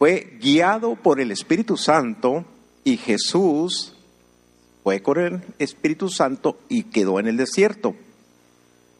fue 0.00 0.38
guiado 0.40 0.96
por 0.96 1.20
el 1.20 1.30
Espíritu 1.30 1.76
Santo 1.76 2.46
y 2.84 2.96
Jesús 2.96 3.94
fue 4.82 5.02
con 5.02 5.18
el 5.18 5.42
Espíritu 5.58 6.08
Santo 6.08 6.58
y 6.70 6.84
quedó 6.84 7.20
en 7.20 7.26
el 7.26 7.36
desierto. 7.36 7.94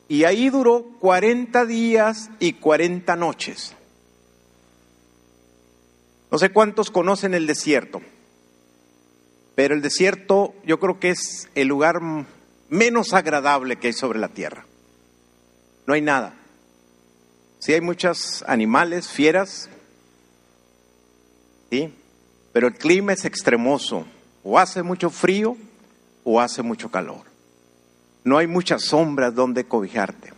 Y 0.08 0.24
ahí 0.24 0.50
duró 0.50 0.84
40 1.00 1.64
días 1.64 2.28
y 2.38 2.52
40 2.52 3.16
noches. 3.16 3.74
No 6.30 6.36
sé 6.36 6.50
cuántos 6.50 6.90
conocen 6.90 7.32
el 7.32 7.46
desierto, 7.46 8.02
pero 9.54 9.74
el 9.74 9.80
desierto 9.80 10.52
yo 10.66 10.78
creo 10.78 11.00
que 11.00 11.12
es 11.12 11.48
el 11.54 11.68
lugar 11.68 12.02
menos 12.68 13.14
agradable 13.14 13.76
que 13.76 13.86
hay 13.86 13.94
sobre 13.94 14.18
la 14.18 14.28
tierra. 14.28 14.66
No 15.86 15.94
hay 15.94 16.02
nada. 16.02 16.34
Sí 17.58 17.72
hay 17.72 17.80
muchos 17.80 18.42
animales, 18.46 19.08
fieras, 19.08 19.68
¿sí? 21.70 21.94
Pero 22.52 22.68
el 22.68 22.74
clima 22.74 23.12
es 23.12 23.24
extremoso, 23.24 24.06
o 24.42 24.58
hace 24.58 24.82
mucho 24.82 25.10
frío 25.10 25.56
o 26.24 26.40
hace 26.40 26.62
mucho 26.62 26.90
calor. 26.90 27.22
No 28.24 28.38
hay 28.38 28.46
muchas 28.46 28.84
sombras 28.84 29.34
donde 29.34 29.64
cobijarte. 29.64 30.32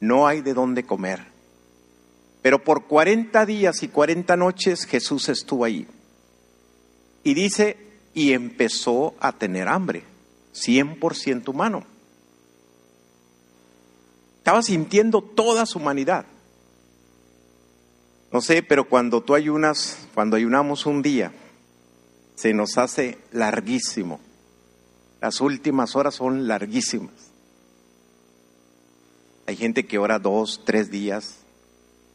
No 0.00 0.26
hay 0.26 0.42
de 0.42 0.54
dónde 0.54 0.84
comer. 0.84 1.26
Pero 2.42 2.62
por 2.62 2.84
40 2.84 3.46
días 3.46 3.82
y 3.82 3.88
40 3.88 4.36
noches 4.36 4.84
Jesús 4.84 5.28
estuvo 5.28 5.64
ahí. 5.64 5.86
Y 7.22 7.32
dice, 7.32 7.78
y 8.12 8.32
empezó 8.32 9.14
a 9.18 9.32
tener 9.32 9.66
hambre, 9.68 10.04
100% 10.52 11.48
humano. 11.48 11.84
Estaba 14.44 14.60
sintiendo 14.60 15.22
toda 15.22 15.64
su 15.64 15.78
humanidad. 15.78 16.26
No 18.30 18.42
sé, 18.42 18.62
pero 18.62 18.86
cuando 18.86 19.22
tú 19.22 19.34
ayunas, 19.34 20.06
cuando 20.12 20.36
ayunamos 20.36 20.84
un 20.84 21.00
día, 21.00 21.32
se 22.34 22.52
nos 22.52 22.76
hace 22.76 23.16
larguísimo. 23.32 24.20
Las 25.22 25.40
últimas 25.40 25.96
horas 25.96 26.16
son 26.16 26.46
larguísimas. 26.46 27.14
Hay 29.46 29.56
gente 29.56 29.86
que 29.86 29.96
ora 29.96 30.18
dos, 30.18 30.60
tres 30.66 30.90
días, 30.90 31.36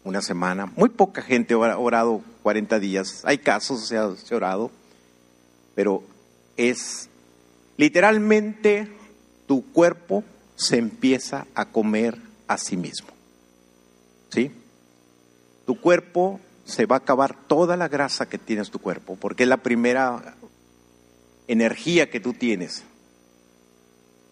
una 0.04 0.22
semana. 0.22 0.68
Muy 0.76 0.90
poca 0.90 1.24
gente 1.24 1.56
ha 1.56 1.80
orado 1.80 2.22
40 2.44 2.78
días. 2.80 3.24
Hay 3.24 3.40
casos, 3.40 3.88
se 3.88 3.98
ha, 3.98 4.16
se 4.16 4.36
ha 4.36 4.38
orado. 4.38 4.70
Pero 5.74 6.04
es 6.58 7.10
literalmente 7.76 8.88
tu 9.48 9.66
cuerpo 9.72 10.24
se 10.60 10.78
empieza 10.78 11.48
a 11.56 11.66
comer 11.66 12.22
a 12.48 12.58
sí 12.58 12.78
mismo. 12.78 13.10
¿Sí? 14.30 14.52
tu 15.70 15.80
cuerpo 15.80 16.40
se 16.66 16.88
va 16.88 16.96
a 16.96 16.98
acabar 16.98 17.36
toda 17.46 17.78
la 17.78 17.88
grasa 17.88 18.28
que 18.28 18.40
tienes 18.40 18.72
tu 18.72 18.80
cuerpo, 18.80 19.18
porque 19.18 19.44
es 19.44 19.50
la 19.50 19.58
primera 19.58 20.34
energía 21.48 22.10
que 22.10 22.20
tú 22.20 22.34
tienes. 22.34 22.82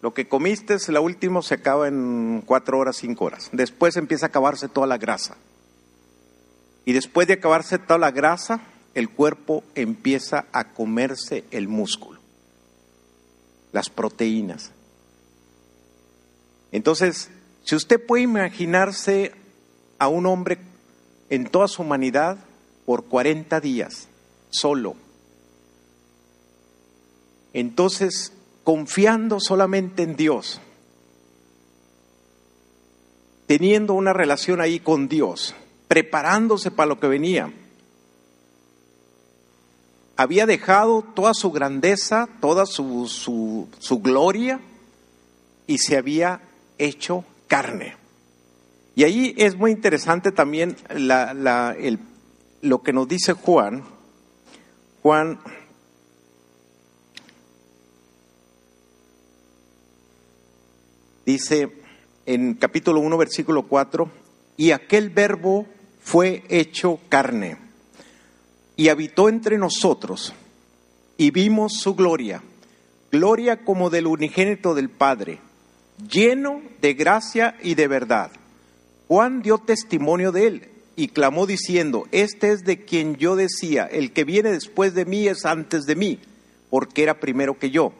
Lo 0.02 0.12
que 0.14 0.26
comiste, 0.26 0.76
la 0.88 1.00
última 1.00 1.40
se 1.42 1.54
acaba 1.54 1.86
en 1.86 2.42
cuatro 2.44 2.80
horas, 2.80 2.96
cinco 2.96 3.26
horas. 3.26 3.50
Después 3.52 3.96
empieza 3.96 4.26
a 4.26 4.30
acabarse 4.30 4.66
toda 4.66 4.88
la 4.88 4.98
grasa. 4.98 5.36
Y 6.84 6.92
después 6.92 7.28
de 7.28 7.34
acabarse 7.34 7.78
toda 7.78 8.00
la 8.00 8.10
grasa, 8.10 8.60
el 8.94 9.08
cuerpo 9.08 9.62
empieza 9.76 10.46
a 10.50 10.72
comerse 10.72 11.44
el 11.52 11.68
músculo, 11.68 12.18
las 13.70 13.90
proteínas. 13.90 14.72
Entonces, 16.72 17.30
si 17.64 17.74
usted 17.74 18.04
puede 18.04 18.22
imaginarse 18.22 19.32
a 19.98 20.08
un 20.08 20.26
hombre 20.26 20.58
en 21.30 21.46
toda 21.46 21.68
su 21.68 21.82
humanidad 21.82 22.38
por 22.86 23.04
40 23.04 23.60
días, 23.60 24.08
solo. 24.50 24.96
Entonces, 27.52 28.32
confiando 28.64 29.38
solamente 29.40 30.02
en 30.02 30.16
Dios, 30.16 30.60
teniendo 33.46 33.94
una 33.94 34.12
relación 34.12 34.60
ahí 34.60 34.78
con 34.80 35.08
Dios, 35.08 35.54
preparándose 35.88 36.70
para 36.70 36.88
lo 36.88 37.00
que 37.00 37.08
venía, 37.08 37.52
había 40.16 40.46
dejado 40.46 41.02
toda 41.02 41.32
su 41.32 41.50
grandeza, 41.50 42.28
toda 42.40 42.66
su, 42.66 43.06
su, 43.08 43.68
su 43.78 44.00
gloria 44.00 44.60
y 45.66 45.78
se 45.78 45.96
había 45.96 46.40
hecho 46.78 47.24
carne. 47.46 47.96
Y 48.94 49.04
ahí 49.04 49.34
es 49.36 49.56
muy 49.56 49.70
interesante 49.70 50.32
también 50.32 50.76
lo 52.62 52.82
que 52.82 52.92
nos 52.92 53.08
dice 53.08 53.32
Juan. 53.32 53.84
Juan 55.02 55.38
dice 61.24 61.70
en 62.26 62.54
capítulo 62.54 63.00
1, 63.00 63.16
versículo 63.16 63.62
4, 63.68 64.10
y 64.56 64.72
aquel 64.72 65.10
verbo 65.10 65.66
fue 66.00 66.42
hecho 66.48 66.98
carne 67.08 67.58
y 68.76 68.88
habitó 68.88 69.28
entre 69.28 69.58
nosotros 69.58 70.32
y 71.16 71.30
vimos 71.30 71.74
su 71.74 71.94
gloria, 71.94 72.42
gloria 73.10 73.64
como 73.64 73.90
del 73.90 74.06
unigénito 74.06 74.74
del 74.74 74.88
Padre, 74.88 75.40
lleno 76.10 76.62
de 76.80 76.94
gracia 76.94 77.56
y 77.62 77.74
de 77.74 77.88
verdad. 77.88 78.30
Juan 79.08 79.42
dio 79.42 79.58
testimonio 79.58 80.32
de 80.32 80.46
él 80.46 80.68
y 80.96 81.08
clamó 81.08 81.46
diciendo, 81.46 82.06
este 82.12 82.52
es 82.52 82.64
de 82.64 82.84
quien 82.84 83.16
yo 83.16 83.36
decía, 83.36 83.86
el 83.86 84.12
que 84.12 84.24
viene 84.24 84.50
después 84.50 84.94
de 84.94 85.04
mí 85.04 85.28
es 85.28 85.46
antes 85.46 85.86
de 85.86 85.96
mí, 85.96 86.18
porque 86.70 87.02
era 87.02 87.20
primero 87.20 87.58
que 87.58 87.70
yo. 87.70 87.92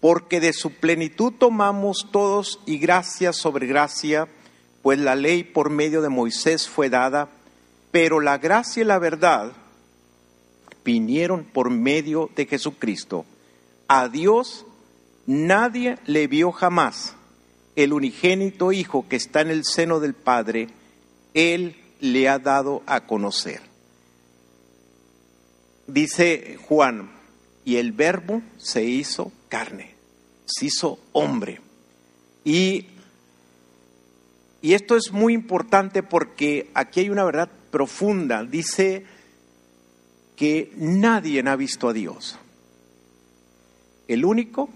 Porque 0.00 0.40
de 0.40 0.52
su 0.52 0.70
plenitud 0.72 1.32
tomamos 1.36 2.06
todos 2.12 2.60
y 2.64 2.78
gracia 2.78 3.32
sobre 3.32 3.66
gracia, 3.66 4.28
pues 4.82 4.98
la 5.00 5.16
ley 5.16 5.42
por 5.42 5.70
medio 5.70 6.00
de 6.00 6.08
Moisés 6.08 6.68
fue 6.68 6.88
dada, 6.88 7.28
pero 7.90 8.20
la 8.20 8.38
gracia 8.38 8.82
y 8.82 8.86
la 8.86 8.98
verdad 8.98 9.52
vinieron 10.84 11.44
por 11.44 11.70
medio 11.70 12.30
de 12.36 12.46
Jesucristo. 12.46 13.26
A 13.88 14.08
Dios 14.08 14.64
nadie 15.26 15.98
le 16.06 16.28
vio 16.28 16.52
jamás. 16.52 17.17
El 17.78 17.92
unigénito 17.92 18.72
Hijo 18.72 19.06
que 19.08 19.14
está 19.14 19.40
en 19.40 19.50
el 19.50 19.64
seno 19.64 20.00
del 20.00 20.12
Padre, 20.12 20.66
Él 21.32 21.76
le 22.00 22.28
ha 22.28 22.40
dado 22.40 22.82
a 22.86 23.06
conocer. 23.06 23.60
Dice 25.86 26.58
Juan, 26.66 27.08
y 27.64 27.76
el 27.76 27.92
verbo 27.92 28.42
se 28.56 28.82
hizo 28.82 29.30
carne, 29.48 29.94
se 30.44 30.66
hizo 30.66 30.98
hombre. 31.12 31.60
Y, 32.44 32.86
y 34.60 34.72
esto 34.72 34.96
es 34.96 35.12
muy 35.12 35.32
importante 35.32 36.02
porque 36.02 36.72
aquí 36.74 36.98
hay 36.98 37.10
una 37.10 37.22
verdad 37.22 37.48
profunda. 37.70 38.42
Dice 38.42 39.04
que 40.34 40.72
nadie 40.74 41.44
ha 41.46 41.54
visto 41.54 41.88
a 41.88 41.92
Dios. 41.92 42.40
El 44.08 44.24
único 44.24 44.68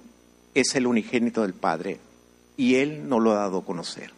es 0.54 0.76
el 0.76 0.86
unigénito 0.86 1.42
del 1.42 1.54
Padre 1.54 1.98
y 2.62 2.76
Él 2.76 3.08
nos 3.08 3.20
lo 3.20 3.32
ha 3.32 3.38
dado 3.38 3.58
a 3.58 3.64
conocer. 3.64 4.12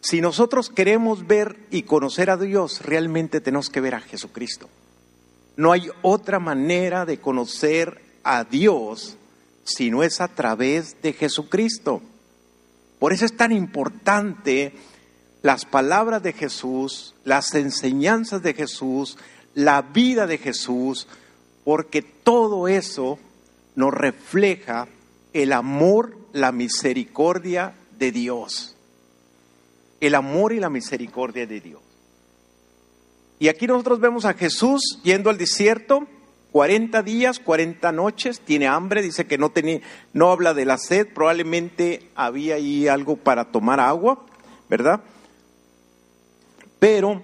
Si 0.00 0.20
nosotros 0.20 0.70
queremos 0.70 1.28
ver 1.28 1.56
y 1.70 1.82
conocer 1.82 2.30
a 2.30 2.36
Dios, 2.36 2.80
realmente 2.84 3.40
tenemos 3.40 3.70
que 3.70 3.80
ver 3.80 3.94
a 3.94 4.00
Jesucristo. 4.00 4.68
No 5.56 5.70
hay 5.70 5.88
otra 6.02 6.40
manera 6.40 7.06
de 7.06 7.20
conocer 7.20 8.02
a 8.24 8.42
Dios 8.42 9.16
si 9.62 9.88
no 9.88 10.02
es 10.02 10.20
a 10.20 10.26
través 10.26 11.00
de 11.00 11.12
Jesucristo. 11.12 12.02
Por 12.98 13.12
eso 13.12 13.24
es 13.24 13.36
tan 13.36 13.52
importante 13.52 14.74
las 15.42 15.64
palabras 15.64 16.24
de 16.24 16.32
Jesús, 16.32 17.14
las 17.22 17.54
enseñanzas 17.54 18.42
de 18.42 18.52
Jesús, 18.52 19.16
la 19.54 19.80
vida 19.80 20.26
de 20.26 20.38
Jesús, 20.38 21.06
porque 21.62 22.02
todo 22.02 22.66
eso 22.66 23.20
nos 23.76 23.94
refleja 23.94 24.88
el 25.32 25.52
amor, 25.52 26.25
la 26.36 26.52
misericordia 26.52 27.74
de 27.98 28.12
Dios. 28.12 28.76
El 30.00 30.14
amor 30.14 30.52
y 30.52 30.60
la 30.60 30.68
misericordia 30.68 31.46
de 31.46 31.60
Dios. 31.60 31.80
Y 33.38 33.48
aquí 33.48 33.66
nosotros 33.66 34.00
vemos 34.00 34.26
a 34.26 34.34
Jesús 34.34 35.00
yendo 35.02 35.30
al 35.30 35.38
desierto, 35.38 36.06
40 36.52 37.02
días, 37.02 37.38
40 37.38 37.90
noches, 37.92 38.40
tiene 38.40 38.66
hambre, 38.66 39.02
dice 39.02 39.26
que 39.26 39.38
no 39.38 39.50
tenía, 39.50 39.80
no 40.12 40.30
habla 40.30 40.52
de 40.52 40.66
la 40.66 40.78
sed, 40.78 41.08
probablemente 41.12 42.08
había 42.14 42.56
ahí 42.56 42.86
algo 42.86 43.16
para 43.16 43.46
tomar 43.46 43.80
agua, 43.80 44.24
¿verdad? 44.68 45.00
Pero 46.78 47.22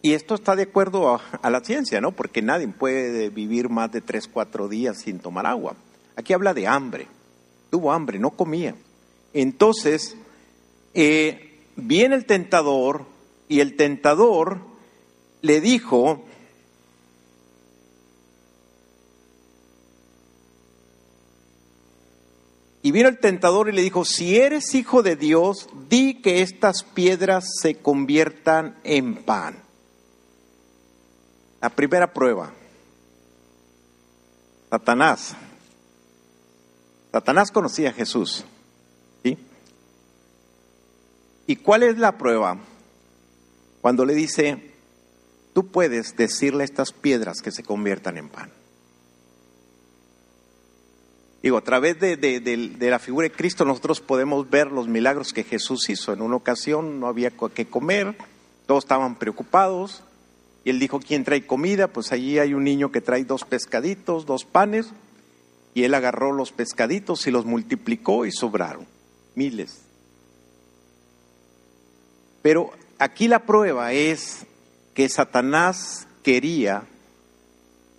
y 0.00 0.14
esto 0.14 0.34
está 0.34 0.56
de 0.56 0.62
acuerdo 0.62 1.20
a, 1.42 1.50
la 1.50 1.60
ciencia, 1.60 2.00
¿no? 2.00 2.12
Porque 2.12 2.40
nadie 2.40 2.68
puede 2.68 3.28
vivir 3.28 3.68
más 3.68 3.92
de 3.92 4.00
tres, 4.00 4.26
cuatro 4.26 4.68
días 4.68 4.98
sin 4.98 5.18
tomar 5.18 5.46
agua. 5.46 5.74
Aquí 6.16 6.32
habla 6.32 6.54
de 6.54 6.66
hambre. 6.66 7.08
Tuvo 7.70 7.92
hambre, 7.92 8.18
no 8.18 8.30
comía. 8.30 8.74
Entonces, 9.32 10.16
eh, 10.94 11.60
viene 11.76 12.14
el 12.14 12.24
tentador 12.24 13.06
y 13.48 13.60
el 13.60 13.76
tentador 13.76 14.60
le 15.42 15.60
dijo, 15.60 16.24
Y 22.80 22.92
vino 22.92 23.08
el 23.08 23.18
tentador 23.18 23.68
y 23.68 23.72
le 23.72 23.82
dijo, 23.82 24.04
si 24.04 24.38
eres 24.38 24.74
hijo 24.74 25.02
de 25.02 25.16
Dios, 25.16 25.68
di 25.88 26.22
que 26.22 26.42
estas 26.42 26.84
piedras 26.84 27.44
se 27.60 27.74
conviertan 27.74 28.78
en 28.84 29.16
pan. 29.24 29.62
La 31.60 31.70
primera 31.70 32.12
prueba. 32.12 32.52
Satanás. 34.70 35.36
Satanás 37.18 37.50
conocía 37.50 37.90
a 37.90 37.92
Jesús. 37.92 38.44
¿Y 41.48 41.56
cuál 41.56 41.82
es 41.82 41.98
la 41.98 42.16
prueba? 42.16 42.58
Cuando 43.80 44.04
le 44.04 44.14
dice, 44.14 44.70
tú 45.52 45.66
puedes 45.66 46.14
decirle 46.14 46.62
a 46.62 46.64
estas 46.64 46.92
piedras 46.92 47.42
que 47.42 47.50
se 47.50 47.64
conviertan 47.64 48.18
en 48.18 48.28
pan. 48.28 48.52
Digo, 51.42 51.56
a 51.56 51.62
través 51.62 51.98
de, 51.98 52.16
de, 52.16 52.88
la 52.88 53.00
figura 53.00 53.24
de 53.24 53.34
Cristo 53.34 53.64
nosotros 53.64 54.00
podemos 54.00 54.48
ver 54.48 54.70
los 54.70 54.86
milagros 54.86 55.32
que 55.32 55.42
Jesús 55.42 55.90
hizo. 55.90 56.12
En 56.12 56.22
una 56.22 56.36
ocasión 56.36 57.00
no 57.00 57.08
había 57.08 57.32
que 57.52 57.66
comer, 57.66 58.16
todos 58.66 58.84
estaban 58.84 59.16
preocupados, 59.16 60.04
y 60.64 60.70
él 60.70 60.78
dijo, 60.78 61.00
¿quién 61.00 61.24
trae 61.24 61.44
comida? 61.44 61.88
Pues 61.88 62.12
allí 62.12 62.38
hay 62.38 62.54
un 62.54 62.62
niño 62.62 62.92
que 62.92 63.00
trae 63.00 63.24
dos 63.24 63.42
pescaditos, 63.42 64.24
dos 64.24 64.44
panes, 64.44 64.92
y 65.78 65.84
él 65.84 65.94
agarró 65.94 66.32
los 66.32 66.50
pescaditos 66.50 67.28
y 67.28 67.30
los 67.30 67.44
multiplicó 67.44 68.26
y 68.26 68.32
sobraron, 68.32 68.84
miles. 69.36 69.78
Pero 72.42 72.72
aquí 72.98 73.28
la 73.28 73.46
prueba 73.46 73.92
es 73.92 74.44
que 74.92 75.08
Satanás 75.08 76.08
quería 76.24 76.82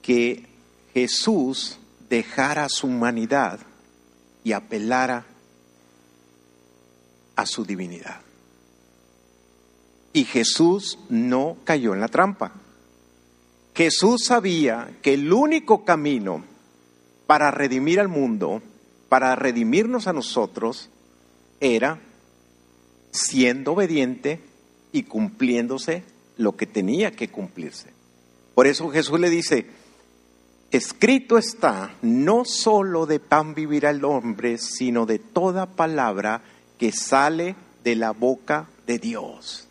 que 0.02 0.46
Jesús 0.94 1.80
dejara 2.10 2.68
su 2.68 2.88
humanidad 2.88 3.62
y 4.44 4.52
apelara 4.52 5.26
a 7.38 7.46
su 7.46 7.63
divinidad. 7.63 8.20
Y 10.12 10.26
Jesús 10.26 11.00
no 11.08 11.56
cayó 11.63 11.94
en 11.94 12.02
la 12.02 12.10
trampa. 12.10 12.52
Jesús 13.74 14.26
sabía 14.26 14.98
que 15.02 15.13
el 15.13 15.32
único 15.32 15.86
camino 15.86 16.44
para 17.30 17.52
redimir 17.52 18.00
al 18.00 18.08
mundo, 18.08 18.60
para 19.08 19.36
redimirnos 19.36 20.08
a 20.08 20.13
nosotros, 20.13 20.89
era 21.60 22.00
siendo 23.12 23.74
obediente 23.74 24.39
y 24.92 25.04
cumpliéndose 25.04 26.02
lo 26.38 26.58
que 26.58 26.65
tenía 26.65 27.12
que 27.12 27.28
cumplirse. 27.28 27.92
Por 28.56 28.65
eso 28.65 28.89
Jesús 28.89 29.20
le 29.20 29.30
dice, 29.30 29.68
escrito 30.72 31.38
está, 31.38 31.94
no 32.02 32.46
solo 32.46 33.06
de 33.06 33.20
pan 33.20 33.54
vivirá 33.54 33.92
el 33.92 34.06
hombre, 34.06 34.58
sino 34.58 35.06
de 35.06 35.20
toda 35.20 35.68
palabra 35.68 36.42
que 36.80 36.92
sale 36.92 37.56
de 37.84 37.96
la 37.96 38.10
boca 38.10 38.70
de 38.88 38.98
Dios. 38.98 39.68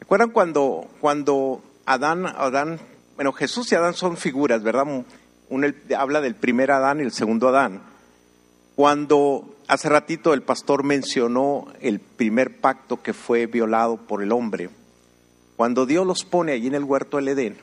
¿Recuerdan 0.00 0.30
cuando, 0.30 0.90
cuando 1.00 1.62
Adán, 1.86 2.26
Adán, 2.26 2.80
bueno, 3.20 3.32
Jesús 3.32 3.70
y 3.70 3.74
Adán 3.74 3.92
son 3.92 4.16
figuras, 4.16 4.62
¿verdad? 4.62 5.04
Uno 5.50 5.66
habla 5.94 6.22
del 6.22 6.34
primer 6.34 6.70
Adán 6.70 7.00
y 7.00 7.02
el 7.02 7.12
segundo 7.12 7.48
Adán. 7.48 7.82
Cuando 8.74 9.56
hace 9.68 9.90
ratito 9.90 10.32
el 10.32 10.40
pastor 10.40 10.84
mencionó 10.84 11.66
el 11.82 12.00
primer 12.00 12.62
pacto 12.62 13.02
que 13.02 13.12
fue 13.12 13.44
violado 13.44 13.98
por 13.98 14.22
el 14.22 14.32
hombre, 14.32 14.70
cuando 15.56 15.84
Dios 15.84 16.06
los 16.06 16.24
pone 16.24 16.52
allí 16.52 16.68
en 16.68 16.74
el 16.74 16.84
huerto 16.84 17.18
del 17.18 17.28
Edén, 17.28 17.58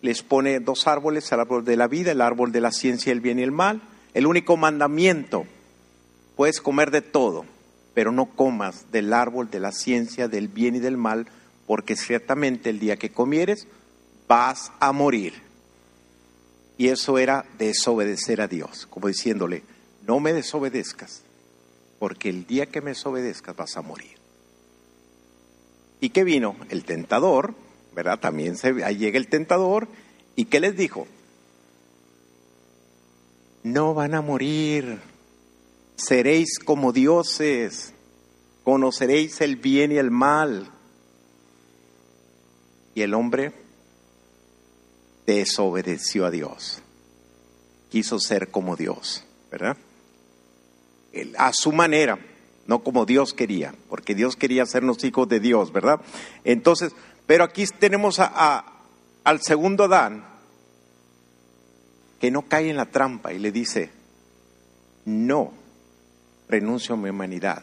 les 0.00 0.22
pone 0.22 0.58
dos 0.58 0.86
árboles, 0.86 1.30
el 1.30 1.40
árbol 1.40 1.62
de 1.62 1.76
la 1.76 1.86
vida, 1.86 2.12
el 2.12 2.22
árbol 2.22 2.50
de 2.50 2.62
la 2.62 2.72
ciencia, 2.72 3.12
el 3.12 3.20
bien 3.20 3.38
y 3.38 3.42
el 3.42 3.52
mal. 3.52 3.82
El 4.14 4.26
único 4.26 4.56
mandamiento, 4.56 5.44
puedes 6.34 6.62
comer 6.62 6.90
de 6.90 7.02
todo, 7.02 7.44
pero 7.92 8.10
no 8.10 8.24
comas 8.24 8.90
del 8.90 9.12
árbol 9.12 9.50
de 9.50 9.60
la 9.60 9.72
ciencia 9.72 10.28
del 10.28 10.48
bien 10.48 10.76
y 10.76 10.78
del 10.78 10.96
mal, 10.96 11.26
porque 11.66 11.94
ciertamente 11.94 12.70
el 12.70 12.78
día 12.78 12.96
que 12.96 13.12
comieres 13.12 13.68
vas 14.28 14.72
a 14.80 14.92
morir. 14.92 15.34
Y 16.76 16.88
eso 16.88 17.18
era 17.18 17.46
desobedecer 17.58 18.40
a 18.40 18.48
Dios, 18.48 18.86
como 18.86 19.08
diciéndole, 19.08 19.62
no 20.06 20.20
me 20.20 20.32
desobedezcas, 20.32 21.22
porque 21.98 22.28
el 22.28 22.46
día 22.46 22.66
que 22.66 22.80
me 22.80 22.90
desobedezcas 22.90 23.56
vas 23.56 23.76
a 23.76 23.82
morir. 23.82 24.18
¿Y 26.00 26.10
qué 26.10 26.24
vino? 26.24 26.56
El 26.68 26.84
tentador, 26.84 27.54
¿verdad? 27.94 28.18
También 28.18 28.56
se, 28.56 28.84
ahí 28.84 28.96
llega 28.96 29.18
el 29.18 29.28
tentador, 29.28 29.88
¿y 30.36 30.46
qué 30.46 30.60
les 30.60 30.76
dijo? 30.76 31.06
No 33.62 33.94
van 33.94 34.14
a 34.14 34.20
morir 34.20 35.00
seréis 35.96 36.58
como 36.58 36.92
dioses, 36.92 37.92
conoceréis 38.62 39.40
el 39.40 39.56
bien 39.56 39.92
y 39.92 39.96
el 39.96 40.10
mal. 40.10 40.70
Y 42.94 43.02
el 43.02 43.14
hombre 43.14 43.52
desobedeció 45.26 46.26
a 46.26 46.30
Dios. 46.30 46.80
Quiso 47.90 48.18
ser 48.18 48.50
como 48.50 48.76
Dios, 48.76 49.24
¿verdad? 49.50 49.76
A 51.38 51.52
su 51.52 51.72
manera, 51.72 52.18
no 52.66 52.82
como 52.82 53.06
Dios 53.06 53.34
quería, 53.34 53.74
porque 53.88 54.14
Dios 54.14 54.36
quería 54.36 54.64
hacernos 54.64 55.04
hijos 55.04 55.28
de 55.28 55.40
Dios, 55.40 55.72
¿verdad? 55.72 56.00
Entonces, 56.44 56.92
pero 57.26 57.44
aquí 57.44 57.64
tenemos 57.78 58.18
a, 58.18 58.64
al 59.22 59.40
segundo 59.42 59.84
Adán, 59.84 60.26
que 62.20 62.30
no 62.30 62.42
cae 62.48 62.70
en 62.70 62.76
la 62.76 62.86
trampa 62.86 63.32
y 63.32 63.38
le 63.38 63.52
dice, 63.52 63.90
no 65.04 65.52
renuncio 66.48 66.94
a 66.94 66.98
mi 66.98 67.10
humanidad. 67.10 67.62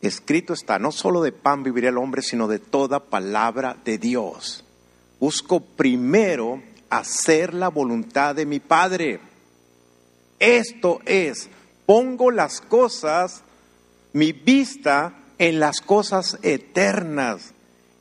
Escrito 0.00 0.54
está, 0.54 0.78
no 0.78 0.92
solo 0.92 1.20
de 1.20 1.32
pan 1.32 1.62
vivirá 1.62 1.90
el 1.90 1.98
hombre, 1.98 2.22
sino 2.22 2.48
de 2.48 2.58
toda 2.58 3.00
palabra 3.00 3.76
de 3.84 3.98
Dios. 3.98 4.64
Busco 5.20 5.60
primero 5.60 6.62
hacer 6.88 7.52
la 7.52 7.68
voluntad 7.68 8.34
de 8.34 8.46
mi 8.46 8.58
Padre. 8.58 9.20
Esto 10.38 11.00
es, 11.04 11.50
pongo 11.84 12.30
las 12.30 12.62
cosas, 12.62 13.42
mi 14.14 14.32
vista 14.32 15.14
en 15.36 15.60
las 15.60 15.82
cosas 15.82 16.38
eternas, 16.42 17.52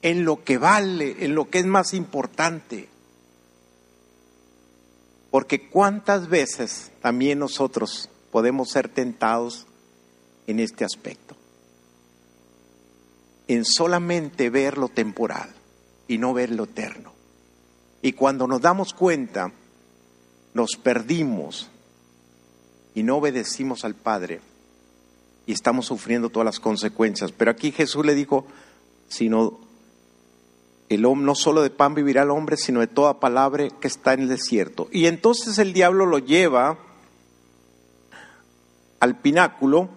en 0.01 0.23
lo 0.23 0.45
que 0.45 0.57
vale, 0.57 1.17
en 1.19 1.35
lo 1.35 1.49
que 1.49 1.59
es 1.59 1.65
más 1.65 1.93
importante. 1.93 2.87
Porque 5.29 5.67
cuántas 5.67 6.29
veces 6.29 6.89
también 7.01 7.39
nosotros 7.39 8.09
podemos 8.31 8.69
ser 8.69 8.87
tentados 8.87 9.67
en 10.47 10.61
este 10.61 10.85
aspecto. 10.85 11.35
En 13.49 13.65
solamente 13.65 14.49
ver 14.49 14.77
lo 14.77 14.87
temporal 14.87 15.58
y 16.09 16.17
no 16.17 16.33
ver 16.33 16.49
lo 16.51 16.65
eterno. 16.65 17.13
Y 18.01 18.13
cuando 18.13 18.47
nos 18.47 18.59
damos 18.59 18.93
cuenta, 18.93 19.53
nos 20.53 20.71
perdimos 20.75 21.69
y 22.95 23.03
no 23.03 23.17
obedecimos 23.17 23.85
al 23.85 23.93
Padre 23.93 24.41
y 25.45 25.53
estamos 25.53 25.85
sufriendo 25.85 26.29
todas 26.29 26.45
las 26.45 26.59
consecuencias. 26.59 27.31
Pero 27.31 27.51
aquí 27.51 27.71
Jesús 27.71 28.05
le 28.05 28.15
dijo, 28.15 28.45
sino 29.07 29.59
el 30.89 31.05
hombre, 31.05 31.25
no 31.27 31.35
solo 31.35 31.61
de 31.61 31.69
pan 31.69 31.93
vivirá 31.93 32.23
el 32.23 32.31
hombre, 32.31 32.57
sino 32.57 32.79
de 32.79 32.87
toda 32.87 33.19
palabra 33.19 33.69
que 33.69 33.87
está 33.87 34.13
en 34.13 34.21
el 34.21 34.29
desierto. 34.29 34.89
Y 34.91 35.05
entonces 35.05 35.59
el 35.59 35.73
diablo 35.73 36.07
lo 36.07 36.17
lleva 36.17 36.79
al 38.99 39.19
pináculo, 39.19 39.89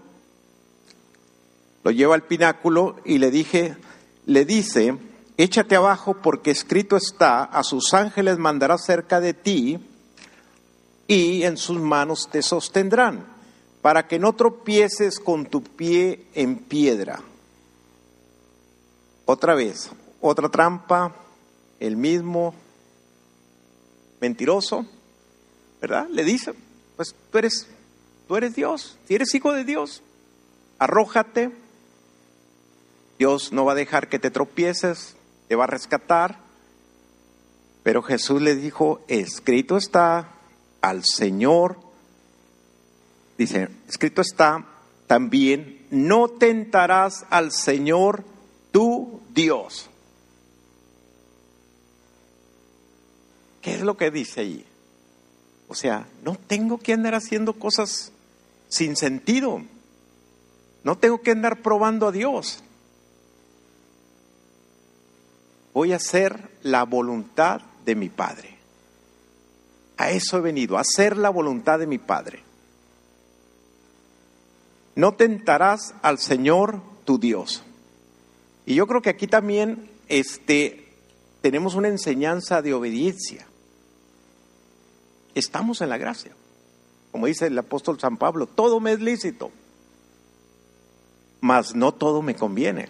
lo 1.85 1.91
lleva 1.91 2.15
al 2.15 2.25
pináculo 2.25 2.97
y 3.07 3.17
le 3.17 3.31
dije, 3.31 3.77
le 4.27 4.45
dice, 4.45 4.99
échate 5.37 5.77
abajo 5.77 6.15
porque 6.15 6.51
escrito 6.51 6.97
está, 6.97 7.45
a 7.45 7.63
sus 7.63 7.95
ángeles 7.95 8.39
mandará 8.39 8.79
cerca 8.79 9.21
de 9.21 9.35
ti 9.35 9.79
y 11.07 11.43
en 11.43 11.57
sus 11.57 11.81
manos 11.81 12.29
te 12.31 12.43
sostendrán, 12.43 13.27
para 13.81 14.07
que 14.07 14.19
no 14.19 14.35
tropieces 14.35 15.19
con 15.19 15.47
tu 15.47 15.63
pie 15.63 16.27
en 16.35 16.57
piedra. 16.57 17.21
Otra 19.25 19.55
vez, 19.55 19.91
otra 20.21 20.49
trampa, 20.49 21.15
el 21.81 21.97
mismo 21.97 22.55
mentiroso, 24.21 24.87
¿verdad? 25.81 26.07
Le 26.09 26.25
dice, 26.25 26.55
pues 26.97 27.15
tú 27.31 27.39
eres, 27.39 27.67
tú 28.29 28.37
eres 28.37 28.55
Dios, 28.55 28.97
si 29.07 29.17
eres 29.17 29.35
hijo 29.35 29.53
de 29.53 29.65
Dios, 29.65 30.03
arrójate, 30.79 31.51
Dios 33.19 33.53
no 33.53 33.65
va 33.65 33.73
a 33.73 33.77
dejar 33.77 34.09
que 34.09 34.19
te 34.19 34.31
tropieces, 34.31 35.17
te 35.53 35.57
va 35.57 35.65
a 35.65 35.67
rescatar. 35.67 36.39
Pero 37.83 38.03
Jesús 38.03 38.41
le 38.41 38.55
dijo, 38.55 39.03
escrito 39.07 39.77
está 39.77 40.33
al 40.81 41.05
Señor, 41.05 41.77
dice, 43.37 43.69
escrito 43.87 44.23
está 44.23 44.67
también, 45.07 45.87
no 45.91 46.29
tentarás 46.29 47.27
al 47.29 47.53
Señor 47.53 48.25
tu 48.71 49.21
Dios. 49.35 49.91
¿Qué 53.61 53.75
es 53.75 53.83
lo 53.83 53.99
que 53.99 54.11
dice 54.11 54.41
allí? 54.41 54.65
O 55.69 55.75
sea, 55.75 56.09
no 56.25 56.37
tengo 56.47 56.79
que 56.79 56.95
andar 56.95 57.15
haciendo 57.15 57.53
cosas 57.59 58.11
sin 58.71 58.97
sentido. 58.97 59.61
No 60.83 60.97
tengo 60.97 61.21
que 61.21 61.33
andar 61.33 61.61
probando 61.61 62.09
a 62.09 62.13
Dios 62.13 62.65
voy 65.73 65.93
a 65.93 65.97
hacer 65.97 66.51
la 66.63 66.85
voluntad 66.85 67.61
de 67.85 67.95
mi 67.95 68.09
Padre. 68.09 68.57
A 69.97 70.11
eso 70.11 70.39
he 70.39 70.41
venido, 70.41 70.77
a 70.77 70.81
hacer 70.81 71.17
la 71.17 71.31
voluntad 71.31 71.79
de 71.79 71.87
mi 71.87 71.99
Padre. 71.99 72.43
No 74.95 75.15
tentarás 75.15 75.95
al 76.03 76.19
Señor 76.19 76.81
tu 77.05 77.19
Dios. 77.19 77.63
Y 78.67 78.75
yo 78.75 78.87
creo 78.87 79.03
que 79.03 79.11
aquí 79.11 79.27
también 79.27 79.91
este, 80.09 80.89
tenemos 81.41 81.75
una 81.75 81.89
enseñanza 81.89 82.63
de 82.63 82.75
obediencia. 82.75 83.47
Estamos 85.35 85.81
en 85.81 85.89
la 85.89 85.99
gracia. 85.99 86.33
Como 87.11 87.27
dice 87.27 87.47
el 87.47 87.59
apóstol 87.59 87.99
San 88.01 88.17
Pablo, 88.17 88.47
todo 88.47 88.81
me 88.81 88.93
es 88.93 89.01
lícito, 89.01 89.51
mas 91.41 91.75
no 91.75 91.93
todo 91.93 92.23
me 92.23 92.35
conviene. 92.35 92.89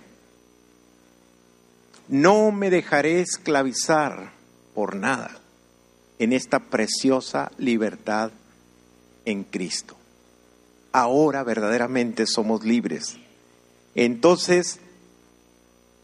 No 2.08 2.52
me 2.52 2.70
dejaré 2.70 3.20
esclavizar 3.20 4.32
por 4.74 4.96
nada 4.96 5.38
en 6.18 6.32
esta 6.32 6.60
preciosa 6.60 7.50
libertad 7.58 8.32
en 9.24 9.44
Cristo. 9.44 9.96
Ahora 10.92 11.42
verdaderamente 11.42 12.26
somos 12.26 12.64
libres. 12.64 13.16
Entonces, 13.94 14.78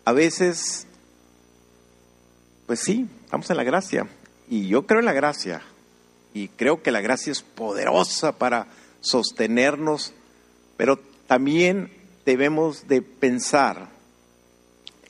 a 0.04 0.12
veces, 0.12 0.86
pues 2.66 2.80
sí, 2.80 3.08
estamos 3.24 3.50
en 3.50 3.56
la 3.56 3.64
gracia. 3.64 4.08
Y 4.48 4.68
yo 4.68 4.86
creo 4.86 5.00
en 5.00 5.06
la 5.06 5.12
gracia. 5.12 5.62
Y 6.32 6.48
creo 6.48 6.82
que 6.82 6.90
la 6.90 7.00
gracia 7.00 7.32
es 7.32 7.42
poderosa 7.42 8.32
para 8.38 8.68
sostenernos, 9.00 10.14
pero 10.76 10.98
también 11.26 11.90
debemos 12.24 12.88
de 12.88 13.02
pensar 13.02 13.88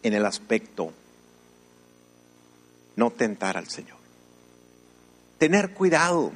en 0.03 0.15
el 0.15 0.27
aspecto 0.27 0.93
no 2.97 3.11
tentar 3.11 3.57
al 3.57 3.69
Señor. 3.69 3.97
Tener 5.39 5.73
cuidado. 5.73 6.33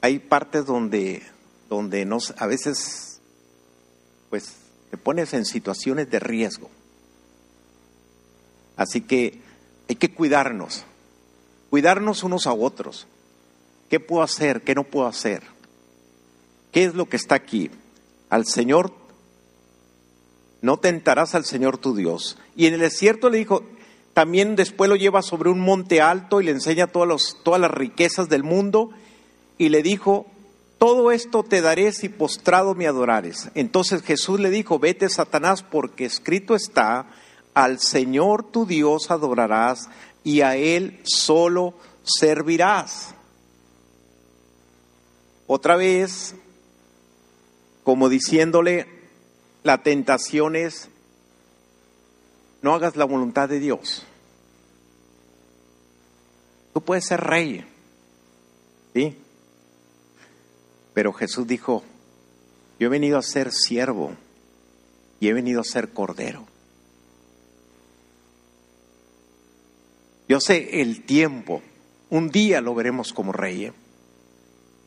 Hay 0.00 0.20
partes 0.20 0.64
donde, 0.64 1.22
donde 1.68 2.04
nos, 2.04 2.34
a 2.38 2.46
veces 2.46 3.20
pues 4.30 4.54
te 4.90 4.96
pones 4.96 5.34
en 5.34 5.44
situaciones 5.44 6.08
de 6.08 6.20
riesgo. 6.20 6.70
Así 8.76 9.00
que 9.00 9.40
hay 9.88 9.96
que 9.96 10.14
cuidarnos, 10.14 10.84
cuidarnos 11.68 12.22
unos 12.22 12.46
a 12.46 12.52
otros. 12.52 13.06
¿Qué 13.90 14.00
puedo 14.00 14.22
hacer? 14.22 14.62
¿Qué 14.62 14.74
no 14.74 14.84
puedo 14.84 15.06
hacer? 15.06 15.42
¿Qué 16.70 16.84
es 16.84 16.94
lo 16.94 17.08
que 17.08 17.16
está 17.16 17.34
aquí? 17.34 17.70
Al 18.30 18.46
Señor 18.46 19.01
no 20.62 20.78
tentarás 20.78 21.34
al 21.34 21.44
Señor 21.44 21.76
tu 21.76 21.94
Dios. 21.94 22.38
Y 22.56 22.66
en 22.66 22.74
el 22.74 22.80
desierto 22.80 23.28
le 23.28 23.38
dijo, 23.38 23.62
también 24.14 24.56
después 24.56 24.88
lo 24.88 24.96
lleva 24.96 25.20
sobre 25.22 25.50
un 25.50 25.60
monte 25.60 26.00
alto 26.00 26.40
y 26.40 26.44
le 26.44 26.52
enseña 26.52 26.86
todas, 26.86 27.36
las 27.60 27.70
riquezas 27.70 28.28
del 28.28 28.44
mundo 28.44 28.90
y 29.58 29.68
le 29.70 29.82
dijo, 29.82 30.26
todo 30.78 31.10
esto 31.10 31.42
te 31.42 31.60
daré 31.60 31.92
si 31.92 32.08
postrado 32.08 32.74
me 32.74 32.86
adorares. 32.86 33.50
Entonces 33.54 34.02
Jesús 34.02 34.38
le 34.40 34.50
dijo, 34.50 34.78
vete 34.78 35.08
Satanás 35.08 35.62
porque 35.62 36.04
escrito 36.04 36.54
está, 36.54 37.06
al 37.54 37.80
Señor 37.80 38.44
tu 38.44 38.64
Dios 38.64 39.10
adorarás 39.10 39.88
y 40.24 40.42
a 40.42 40.56
Él 40.56 41.00
solo 41.04 41.74
servirás. 42.04 43.14
Otra 45.46 45.76
vez, 45.76 46.34
como 47.82 48.08
diciéndole, 48.08 49.01
la 49.62 49.82
tentación 49.82 50.56
es, 50.56 50.88
no 52.62 52.74
hagas 52.74 52.96
la 52.96 53.04
voluntad 53.04 53.48
de 53.48 53.60
Dios. 53.60 54.04
Tú 56.72 56.80
puedes 56.80 57.04
ser 57.06 57.20
rey, 57.20 57.64
¿sí? 58.94 59.16
Pero 60.94 61.12
Jesús 61.12 61.46
dijo, 61.46 61.82
yo 62.78 62.86
he 62.86 62.90
venido 62.90 63.18
a 63.18 63.22
ser 63.22 63.52
siervo 63.52 64.12
y 65.20 65.28
he 65.28 65.32
venido 65.32 65.60
a 65.60 65.64
ser 65.64 65.92
cordero. 65.92 66.46
Yo 70.28 70.40
sé 70.40 70.80
el 70.80 71.04
tiempo, 71.04 71.62
un 72.10 72.30
día 72.30 72.60
lo 72.60 72.74
veremos 72.74 73.12
como 73.12 73.32
rey, 73.32 73.66
¿eh? 73.66 73.72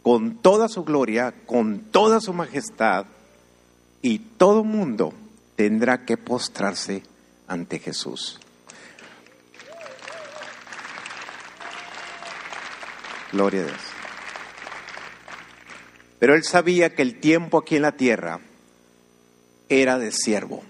con 0.02 0.38
toda 0.38 0.68
su 0.70 0.84
gloria, 0.84 1.34
con 1.46 1.80
toda 1.92 2.20
su 2.20 2.34
majestad, 2.34 3.06
y 4.08 4.20
todo 4.20 4.64
mundo 4.64 5.16
tendrá 5.56 6.06
que 6.06 6.16
postrarse 6.16 7.02
ante 7.48 7.80
Jesús. 7.80 8.40
Gloria 13.32 13.62
a 13.62 13.66
Dios. 13.66 13.82
Pero 16.20 16.36
él 16.36 16.44
sabía 16.44 16.94
que 16.94 17.02
el 17.02 17.20
tiempo 17.20 17.58
aquí 17.58 17.78
en 17.78 17.82
la 17.82 17.94
tierra 17.94 18.42
era 19.70 19.98
de 19.98 20.12
siervo, 20.12 20.62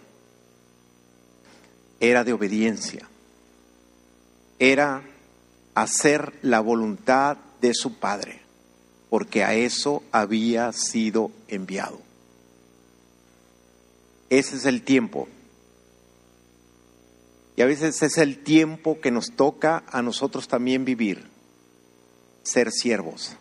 era 2.00 2.24
de 2.24 2.32
obediencia, 2.32 3.06
era 4.60 5.04
hacer 5.74 6.40
la 6.42 6.62
voluntad 6.62 7.36
de 7.60 7.74
su 7.74 8.00
Padre, 8.00 8.40
porque 9.10 9.44
a 9.44 9.56
eso 9.56 10.04
había 10.14 10.72
sido 10.72 11.32
enviado. 11.50 12.05
Ese 14.38 14.58
es 14.58 14.66
el 14.66 14.82
tiempo. 14.82 15.30
Y 17.56 17.62
a 17.62 17.66
veces 17.66 18.02
es 18.04 18.18
el 18.18 18.44
tiempo 18.44 19.00
que 19.00 19.10
nos 19.10 19.32
toca 19.32 19.86
a 19.88 20.02
nosotros 20.02 20.50
también 20.50 20.84
vivir, 20.84 21.30
ser 22.44 22.70
siervos, 22.70 23.38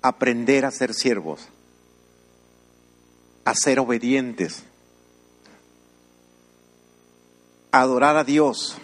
aprender 0.00 0.64
a 0.64 0.70
ser 0.70 0.94
siervos, 0.94 1.48
a 3.44 3.54
ser 3.54 3.78
obedientes, 3.78 4.62
adorar 7.72 8.16
a 8.16 8.24
Dios 8.24 8.78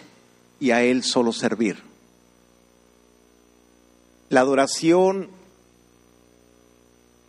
y 0.59 0.69
a 0.69 0.83
Él 0.83 1.03
solo 1.03 1.33
servir. 1.33 1.81
La 4.29 4.41
adoración, 4.41 5.29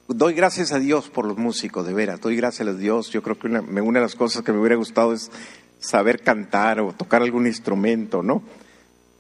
doy 0.08 0.34
gracias 0.34 0.72
a 0.72 0.78
Dios 0.78 1.08
por 1.08 1.26
los 1.26 1.38
músicos, 1.38 1.86
de 1.86 1.94
veras, 1.94 2.20
doy 2.20 2.36
gracias 2.36 2.68
a 2.68 2.72
Dios. 2.74 3.10
Yo 3.10 3.22
creo 3.22 3.38
que 3.38 3.46
una, 3.46 3.60
una 3.60 4.00
de 4.00 4.04
las 4.04 4.14
cosas 4.14 4.42
que 4.42 4.52
me 4.52 4.58
hubiera 4.58 4.76
gustado 4.76 5.12
es 5.12 5.30
saber 5.78 6.22
cantar 6.22 6.80
o 6.80 6.92
tocar 6.92 7.22
algún 7.22 7.46
instrumento, 7.46 8.22
¿no? 8.22 8.42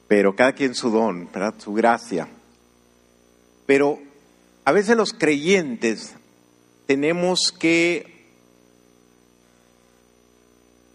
Pero 0.08 0.36
cada 0.36 0.52
quien 0.52 0.74
su 0.74 0.90
don. 0.90 1.28
Su 1.58 1.72
gracia. 1.72 2.28
Pero 3.66 3.98
a 4.64 4.72
veces 4.72 4.96
los 4.96 5.12
creyentes 5.12 6.14
tenemos 6.86 7.52
que 7.58 8.14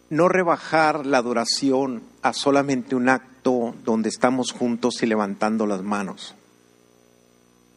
no 0.09 0.27
rebajar 0.27 1.05
la 1.05 1.19
adoración 1.19 2.01
a 2.21 2.33
solamente 2.33 2.95
un 2.95 3.09
acto 3.09 3.75
donde 3.83 4.09
estamos 4.09 4.51
juntos 4.51 5.01
y 5.03 5.05
levantando 5.05 5.65
las 5.65 5.83
manos. 5.83 6.35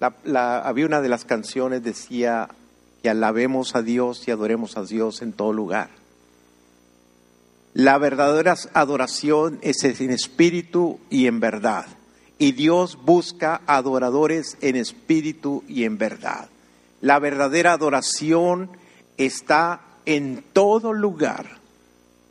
Había 0.03 0.87
una 0.87 1.01
de 1.01 1.09
las 1.09 1.25
canciones 1.25 1.83
decía 1.83 2.49
que 3.03 3.11
alabemos 3.11 3.75
a 3.75 3.83
Dios 3.83 4.27
y 4.27 4.31
adoremos 4.31 4.77
a 4.77 4.85
Dios 4.85 5.23
en 5.23 5.33
todo 5.33 5.53
lugar. 5.53 5.91
La 7.75 7.99
verdadera 7.99 8.55
adoración 8.75 9.59
es 9.63 9.83
en 9.85 10.11
espíritu 10.11 11.01
y 11.09 11.27
en 11.27 11.41
verdad. 11.41 11.87
Y 12.39 12.53
Dios 12.53 12.99
busca 13.03 13.63
adoradores 13.67 14.59
en 14.61 14.77
espíritu 14.77 15.65
y 15.69 15.85
en 15.85 15.97
verdad. 15.97 16.49
La 17.01 17.19
verdadera 17.19 17.73
adoración 17.73 18.71
está 19.17 19.81
en 20.05 20.45
todo 20.53 20.93
lugar 20.93 21.59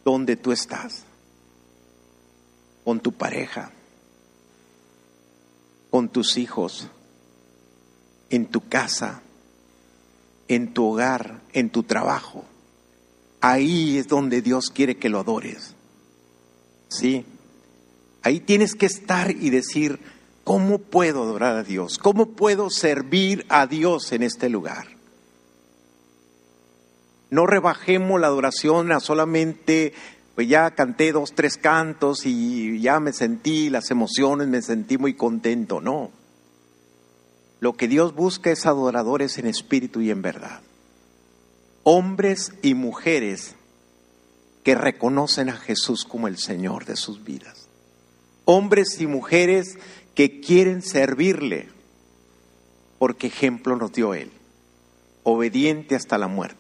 donde 0.06 0.36
tú 0.36 0.52
estás. 0.52 1.04
Con 2.84 3.00
tu 3.00 3.12
pareja, 3.12 3.72
con 5.90 6.10
tus 6.10 6.38
hijos, 6.38 6.90
en 8.32 8.48
tu 8.48 8.67
casa, 8.67 9.22
en 10.48 10.74
tu 10.74 10.86
hogar, 10.86 11.41
en 11.54 11.70
tu 11.70 11.84
trabajo 11.84 12.46
Ahí 13.41 13.98
es 13.98 14.08
donde 14.08 14.44
Dios 14.44 14.70
quiere 14.70 14.98
que 14.98 15.10
lo 15.10 15.20
adores. 15.20 15.74
¿Sí? 16.89 17.26
Ahí 18.22 18.39
tienes 18.39 18.76
que 18.76 18.86
estar 18.86 19.32
y 19.32 19.50
decir, 19.50 20.00
¿cómo 20.44 20.78
puedo 20.78 21.24
adorar 21.24 21.58
a 21.58 21.63
Dios? 21.63 21.98
¿Cómo 21.98 22.28
puedo 22.28 22.70
servir 22.70 23.46
a 23.50 23.65
Dios 23.65 24.12
en 24.12 24.22
este 24.22 24.48
lugar? 24.48 24.86
No 27.32 27.48
rebajemos 27.48 28.22
la 28.22 28.28
adoración 28.28 28.91
a 28.91 29.00
solamente, 29.00 29.94
pues 30.36 30.48
ya 30.48 30.70
canté 30.72 31.12
dos, 31.12 31.34
tres 31.34 31.58
cantos 31.58 32.28
y 32.28 32.80
ya 32.80 33.00
me 33.00 33.12
sentí 33.12 33.72
las 33.72 33.89
emociones, 33.89 34.48
me 34.50 34.62
sentí 34.62 35.00
muy 35.00 35.15
contento. 35.15 35.82
No. 35.82 36.12
Lo 37.62 37.78
que 37.78 37.88
Dios 37.88 38.13
busca 38.13 38.52
es 38.52 38.65
adoradores 38.65 39.38
en 39.38 39.47
espíritu 39.47 40.02
y 40.02 40.12
en 40.12 40.21
verdad 40.21 40.62
hombres 41.84 42.54
y 42.62 42.74
mujeres 42.74 43.56
que 44.63 44.76
reconocen 44.76 45.50
a 45.50 45.58
Jesús 45.58 46.06
como 46.06 46.28
el 46.28 46.38
Señor 46.38 46.86
de 46.86 46.95
sus 46.95 47.24
vidas. 47.24 47.67
Hombres 48.45 49.00
y 49.00 49.08
mujeres 49.08 49.78
que 50.13 50.39
quieren 50.41 50.82
servirle, 50.82 51.69
porque 53.00 53.28
ejemplo 53.28 53.76
nos 53.76 53.91
dio 53.93 54.13
Él, 54.13 54.32
obediente 55.24 55.95
hasta 55.95 56.17
la 56.17 56.28
muerte. 56.28 56.60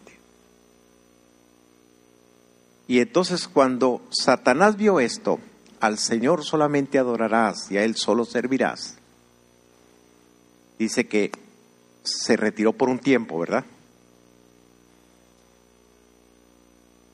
Y 2.87 2.99
entonces 2.99 3.47
cuando 3.47 4.01
Satanás 4.09 4.75
vio 4.75 4.99
esto, 4.99 5.39
al 5.79 5.97
Señor 5.97 6.43
solamente 6.43 6.97
adorarás 6.97 7.71
y 7.71 7.77
a 7.77 7.83
Él 7.83 7.95
solo 7.95 8.25
servirás, 8.25 8.97
dice 10.81 11.07
que 11.07 11.31
se 12.03 12.35
retiró 12.35 12.73
por 12.73 12.89
un 12.89 12.97
tiempo, 12.97 13.37
¿verdad? 13.37 13.65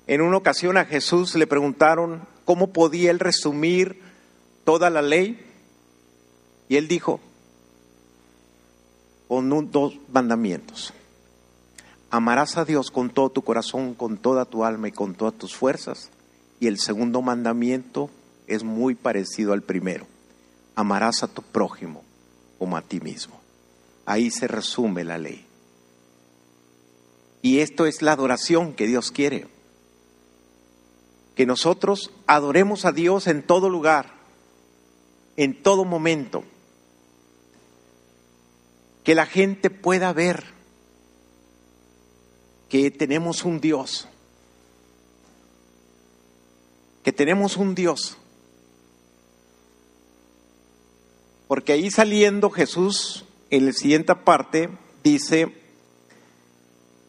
En 0.08 0.22
una 0.22 0.38
ocasión 0.38 0.78
a 0.78 0.86
Jesús 0.86 1.36
le 1.36 1.48
preguntaron 1.48 2.22
cómo 2.46 2.72
podía 2.72 3.12
él 3.12 3.20
resumir 3.20 4.02
toda 4.64 4.90
la 4.90 5.02
ley 5.02 5.46
y 6.70 6.78
él 6.78 6.88
dijo, 6.88 7.20
con 9.28 9.72
dos 9.72 9.96
mandamientos. 10.14 10.94
Amarás 12.10 12.56
a 12.56 12.64
Dios 12.64 12.90
con 12.90 13.10
todo 13.10 13.30
tu 13.30 13.42
corazón, 13.42 13.94
con 13.94 14.18
toda 14.18 14.46
tu 14.46 14.64
alma 14.64 14.88
y 14.88 14.94
con 14.94 15.14
todas 15.14 15.34
tus 15.34 15.54
fuerzas. 15.54 16.10
Y 16.62 16.68
el 16.68 16.80
segundo 16.80 17.22
mandamiento 17.22 18.10
es 18.48 18.64
muy 18.64 18.96
parecido 18.96 19.52
al 19.52 19.62
primero. 19.62 20.08
Amarás 20.76 21.22
a 21.24 21.28
tu 21.28 21.42
prójimo 21.42 22.04
como 22.58 22.78
a 22.78 22.82
ti 22.82 23.02
mismo. 23.02 23.47
Ahí 24.08 24.32
se 24.32 24.48
resume 24.48 25.04
la 25.04 25.20
ley. 25.20 25.46
Y 27.44 27.60
esto 27.60 27.86
es 27.86 28.02
la 28.02 28.14
adoración 28.14 28.74
que 28.74 28.88
Dios 28.88 29.12
quiere 29.12 29.46
que 31.38 31.46
nosotros 31.46 32.10
adoremos 32.26 32.84
a 32.84 32.92
Dios 32.92 33.28
en 33.28 33.44
todo 33.44 33.70
lugar, 33.70 34.12
en 35.36 35.62
todo 35.62 35.86
momento. 35.86 36.44
Que 39.04 39.14
la 39.14 39.28
gente 39.28 39.70
pueda 39.70 40.12
ver 40.14 40.46
que 42.70 42.90
tenemos 42.90 43.46
un 43.46 43.62
Dios, 43.62 44.08
que 47.04 47.14
tenemos 47.14 47.56
un 47.56 47.76
Dios. 47.76 48.18
Porque 51.48 51.74
ahí 51.74 51.92
saliendo 51.92 52.50
Jesús, 52.50 53.26
en 53.50 53.66
la 53.66 53.74
siguiente 53.74 54.14
parte, 54.16 54.70
dice, 55.04 55.54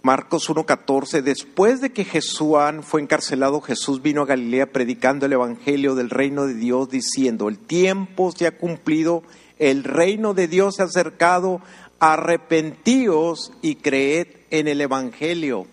Marcos 0.03 0.49
1.14, 0.49 1.23
después 1.23 1.81
de 1.81 1.91
que 1.91 2.05
Jesús 2.05 2.57
fue 2.83 3.01
encarcelado, 3.01 3.61
Jesús 3.61 4.01
vino 4.01 4.23
a 4.23 4.27
Galilea 4.27 4.73
predicando 4.73 5.27
el 5.27 5.33
Evangelio 5.33 5.95
del 5.95 6.11
reino 6.11 6.47
de 6.47 6.55
Dios, 6.55 6.89
diciendo, 6.89 7.49
el 7.49 7.59
tiempo 7.59 8.33
se 8.33 8.47
ha 8.47 8.57
cumplido, 8.57 9.23
el 9.59 9.83
reino 9.83 10.35
de 10.35 10.47
Dios 10.47 10.77
se 10.77 10.83
ha 10.83 10.87
acercado, 10.87 11.61
arrepentíos 11.99 13.53
y 13.61 13.75
creed 13.77 14.29
en 14.51 14.69
el 14.69 14.81
Evangelio. 14.81 15.67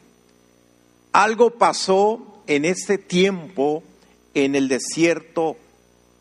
Algo 1.12 1.52
pasó 1.52 2.42
en 2.48 2.66
ese 2.66 2.98
tiempo 2.98 3.84
en 4.34 4.56
el 4.56 4.68
desierto, 4.68 5.56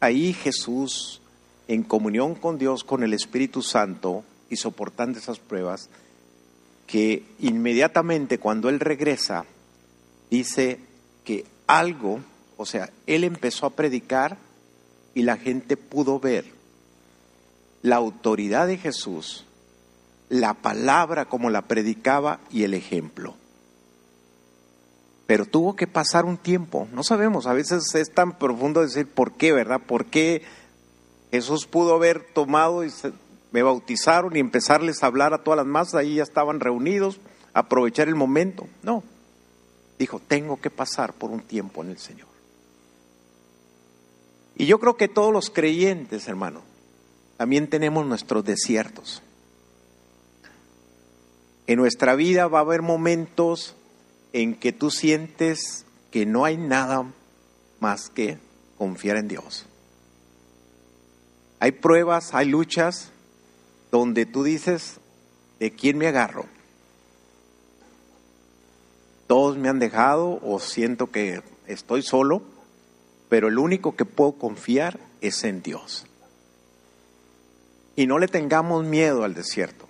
ahí 0.00 0.34
Jesús, 0.34 1.22
en 1.66 1.82
comunión 1.82 2.34
con 2.34 2.58
Dios, 2.58 2.84
con 2.84 3.02
el 3.02 3.14
Espíritu 3.14 3.62
Santo 3.62 4.22
y 4.54 4.56
soportando 4.56 5.18
esas 5.18 5.38
pruebas, 5.38 5.90
que 6.86 7.24
inmediatamente 7.40 8.38
cuando 8.38 8.68
él 8.68 8.80
regresa, 8.80 9.44
dice 10.30 10.78
que 11.24 11.44
algo, 11.66 12.20
o 12.56 12.66
sea, 12.66 12.90
él 13.06 13.24
empezó 13.24 13.66
a 13.66 13.70
predicar 13.70 14.38
y 15.14 15.22
la 15.22 15.36
gente 15.36 15.76
pudo 15.76 16.18
ver 16.18 16.44
la 17.82 17.96
autoridad 17.96 18.66
de 18.66 18.78
Jesús, 18.78 19.44
la 20.28 20.54
palabra 20.54 21.26
como 21.26 21.50
la 21.50 21.62
predicaba 21.62 22.40
y 22.50 22.64
el 22.64 22.74
ejemplo. 22.74 23.34
Pero 25.26 25.46
tuvo 25.46 25.76
que 25.76 25.86
pasar 25.86 26.24
un 26.24 26.36
tiempo, 26.36 26.88
no 26.92 27.02
sabemos, 27.02 27.46
a 27.46 27.52
veces 27.52 27.94
es 27.94 28.12
tan 28.12 28.38
profundo 28.38 28.82
decir 28.82 29.06
por 29.06 29.32
qué, 29.32 29.52
¿verdad? 29.52 29.80
¿Por 29.86 30.06
qué 30.06 30.42
Jesús 31.30 31.66
pudo 31.66 31.94
haber 31.94 32.22
tomado 32.32 32.84
y 32.84 32.90
me 33.54 33.62
bautizaron 33.62 34.34
y 34.34 34.40
empezarles 34.40 35.00
a 35.00 35.06
hablar 35.06 35.32
a 35.32 35.44
todas 35.44 35.58
las 35.58 35.66
masas, 35.66 35.94
ahí 35.94 36.16
ya 36.16 36.24
estaban 36.24 36.58
reunidos, 36.58 37.20
aprovechar 37.52 38.08
el 38.08 38.16
momento. 38.16 38.66
No. 38.82 39.04
dijo, 39.96 40.18
tengo 40.18 40.60
que 40.60 40.70
pasar 40.70 41.12
por 41.12 41.30
un 41.30 41.40
tiempo 41.40 41.84
en 41.84 41.90
el 41.90 41.98
Señor. 41.98 42.26
Y 44.56 44.66
yo 44.66 44.80
creo 44.80 44.96
que 44.96 45.06
todos 45.06 45.32
los 45.32 45.50
creyentes, 45.50 46.26
hermano, 46.26 46.62
también 47.36 47.68
tenemos 47.70 48.04
nuestros 48.04 48.44
desiertos. 48.44 49.22
En 51.68 51.78
nuestra 51.78 52.16
vida 52.16 52.48
va 52.48 52.58
a 52.58 52.62
haber 52.62 52.82
momentos 52.82 53.76
en 54.32 54.56
que 54.56 54.72
tú 54.72 54.90
sientes 54.90 55.86
que 56.10 56.26
no 56.26 56.44
hay 56.44 56.56
nada 56.56 57.06
más 57.78 58.10
que 58.10 58.36
confiar 58.78 59.16
en 59.16 59.28
Dios. 59.28 59.64
Hay 61.60 61.70
pruebas, 61.70 62.34
hay 62.34 62.48
luchas 62.48 63.12
donde 63.98 64.26
tú 64.26 64.42
dices, 64.42 64.98
¿de 65.60 65.70
quién 65.70 65.98
me 65.98 66.08
agarro? 66.08 66.46
Todos 69.28 69.56
me 69.56 69.68
han 69.68 69.78
dejado 69.78 70.40
o 70.42 70.58
siento 70.58 71.12
que 71.12 71.42
estoy 71.68 72.02
solo, 72.02 72.42
pero 73.28 73.46
el 73.46 73.56
único 73.56 73.94
que 73.94 74.04
puedo 74.04 74.32
confiar 74.32 74.98
es 75.20 75.44
en 75.44 75.62
Dios. 75.62 76.06
Y 77.94 78.08
no 78.08 78.18
le 78.18 78.26
tengamos 78.26 78.84
miedo 78.84 79.22
al 79.22 79.34
desierto, 79.34 79.86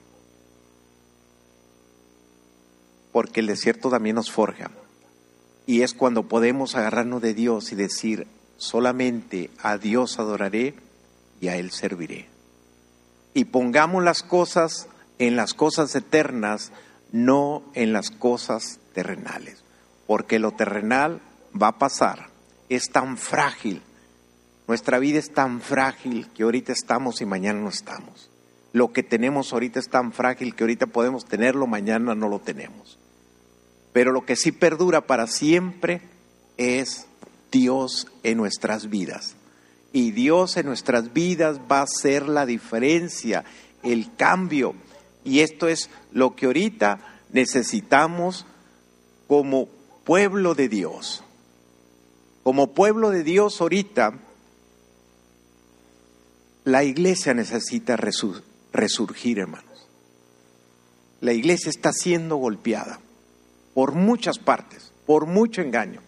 porque 3.11 3.41
el 3.41 3.47
desierto 3.47 3.89
también 3.89 4.17
nos 4.17 4.31
forja. 4.31 4.71
Y 5.67 5.81
es 5.81 5.95
cuando 5.95 6.29
podemos 6.29 6.75
agarrarnos 6.75 7.23
de 7.23 7.33
Dios 7.33 7.73
y 7.73 7.75
decir, 7.75 8.27
solamente 8.59 9.49
a 9.63 9.79
Dios 9.79 10.19
adoraré 10.19 10.75
y 11.41 11.49
a 11.49 11.57
Él 11.57 11.71
serviré. 11.71 12.34
Y 13.35 13.47
pongamos 13.47 14.03
las 14.03 14.23
cosas 14.23 14.89
en 15.19 15.37
las 15.37 15.55
cosas 15.55 15.95
eternas, 15.95 16.73
no 17.13 17.63
en 17.75 17.93
las 17.93 18.11
cosas 18.11 18.81
terrenales, 18.93 19.63
porque 20.07 20.39
lo 20.39 20.53
terrenal 20.53 21.21
va 21.61 21.69
a 21.69 21.79
pasar, 21.79 22.29
es 22.69 22.91
tan 22.91 23.17
frágil, 23.17 23.83
nuestra 24.67 24.99
vida 24.99 25.19
es 25.19 25.33
tan 25.33 25.61
frágil 25.61 26.29
que 26.33 26.45
ahorita 26.45 26.73
estamos 26.73 27.21
y 27.21 27.27
mañana 27.27 27.61
no 27.61 27.69
estamos. 27.69 28.31
Lo 28.73 28.93
que 28.93 29.03
tenemos 29.03 29.53
ahorita 29.53 29.79
es 29.79 29.89
tan 29.89 30.13
frágil 30.13 30.55
que 30.55 30.65
ahorita 30.65 30.87
podemos 30.87 31.27
tenerlo, 31.27 31.67
mañana 31.67 32.15
no 32.15 32.29
lo 32.29 32.41
tenemos. 32.41 32.99
Pero 33.93 34.11
lo 34.11 34.25
que 34.25 34.37
sí 34.37 34.53
perdura 34.53 35.03
para 35.03 35.27
siempre 35.27 36.01
es 36.57 37.07
Dios 37.53 38.09
en 38.23 38.39
nuestras 38.39 38.89
vidas 38.89 39.37
y 39.95 40.11
Dios 40.11 40.57
en 40.57 40.67
nuestras 40.67 41.13
vidas 41.13 41.61
va 41.71 41.83
a 41.83 41.87
ser 41.87 42.29
la 42.29 42.47
diferencia, 42.47 43.45
el 43.85 44.13
cambio. 44.17 44.75
Y 45.23 45.39
esto 45.39 45.69
es 45.69 45.89
lo 46.11 46.35
que 46.35 46.47
ahorita 46.47 46.99
necesitamos 47.31 48.45
como 49.29 49.69
pueblo 50.03 50.57
de 50.57 50.69
Dios. 50.69 51.23
Como 52.43 52.75
pueblo 52.75 53.11
de 53.11 53.23
Dios 53.23 53.61
ahorita, 53.61 54.19
la 56.65 56.83
iglesia 56.83 57.33
necesita 57.33 57.97
resurgir, 57.97 59.39
hermanos. 59.39 59.87
La 61.21 61.35
iglesia 61.35 61.71
está 61.71 61.93
siendo 61.93 62.35
golpeada 62.35 62.99
por 63.75 63.95
muchas 63.95 64.41
partes, 64.41 64.93
por 65.07 65.27
mucho 65.27 65.63
engaño. 65.63 66.01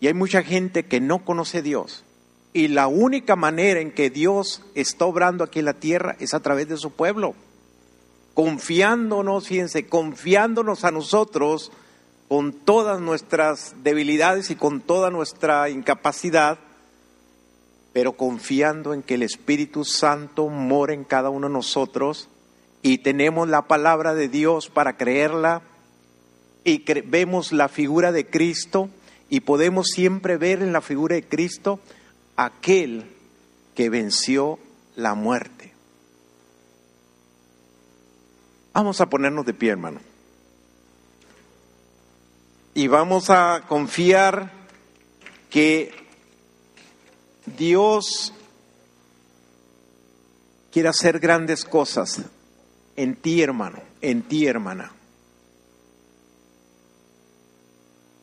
Y 0.00 0.06
hay 0.06 0.14
mucha 0.14 0.42
gente 0.42 0.84
que 0.84 1.00
no 1.00 1.24
conoce 1.24 1.58
a 1.58 1.62
Dios. 1.62 2.04
Y 2.52 2.68
la 2.68 2.86
única 2.86 3.36
manera 3.36 3.80
en 3.80 3.92
que 3.92 4.10
Dios 4.10 4.62
está 4.74 5.04
obrando 5.04 5.44
aquí 5.44 5.58
en 5.58 5.64
la 5.64 5.74
tierra 5.74 6.16
es 6.18 6.34
a 6.34 6.40
través 6.40 6.68
de 6.68 6.76
su 6.76 6.92
pueblo. 6.92 7.34
Confiándonos, 8.34 9.48
fíjense, 9.48 9.86
confiándonos 9.86 10.84
a 10.84 10.90
nosotros 10.90 11.72
con 12.28 12.52
todas 12.52 13.00
nuestras 13.00 13.74
debilidades 13.82 14.50
y 14.50 14.56
con 14.56 14.80
toda 14.80 15.10
nuestra 15.10 15.68
incapacidad, 15.70 16.58
pero 17.92 18.12
confiando 18.12 18.94
en 18.94 19.02
que 19.02 19.14
el 19.14 19.22
Espíritu 19.22 19.84
Santo 19.84 20.48
mora 20.48 20.94
en 20.94 21.04
cada 21.04 21.30
uno 21.30 21.48
de 21.48 21.54
nosotros 21.54 22.28
y 22.82 22.98
tenemos 22.98 23.48
la 23.48 23.62
palabra 23.62 24.14
de 24.14 24.28
Dios 24.28 24.68
para 24.68 24.96
creerla 24.96 25.62
y 26.64 26.84
vemos 27.02 27.50
la 27.50 27.68
figura 27.68 28.12
de 28.12 28.26
Cristo 28.26 28.90
y 29.28 29.40
podemos 29.40 29.88
siempre 29.88 30.36
ver 30.36 30.62
en 30.62 30.72
la 30.72 30.80
figura 30.80 31.16
de 31.16 31.24
Cristo 31.24 31.80
aquel 32.36 33.04
que 33.74 33.90
venció 33.90 34.58
la 34.96 35.14
muerte. 35.14 35.72
Vamos 38.72 39.00
a 39.00 39.06
ponernos 39.06 39.44
de 39.44 39.54
pie, 39.54 39.70
hermano. 39.70 40.00
Y 42.74 42.86
vamos 42.86 43.28
a 43.28 43.64
confiar 43.66 44.52
que 45.50 45.92
Dios 47.56 48.32
quiere 50.70 50.88
hacer 50.88 51.18
grandes 51.18 51.64
cosas 51.64 52.22
en 52.96 53.16
ti, 53.16 53.42
hermano, 53.42 53.80
en 54.00 54.22
ti, 54.22 54.46
hermana. 54.46 54.92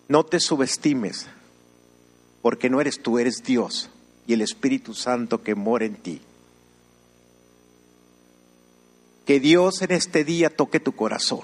No 0.07 0.23
te 0.25 0.39
subestimes, 0.39 1.27
porque 2.41 2.69
no 2.69 2.79
eres 2.79 3.01
tú, 3.01 3.17
eres 3.17 3.43
Dios 3.43 3.89
y 4.27 4.33
el 4.33 4.41
Espíritu 4.41 4.93
Santo 4.93 5.41
que 5.41 5.55
mora 5.55 5.85
en 5.85 5.95
ti. 5.95 6.21
Que 9.25 9.39
Dios 9.39 9.81
en 9.81 9.91
este 9.91 10.23
día 10.23 10.49
toque 10.49 10.79
tu 10.79 10.95
corazón. 10.95 11.41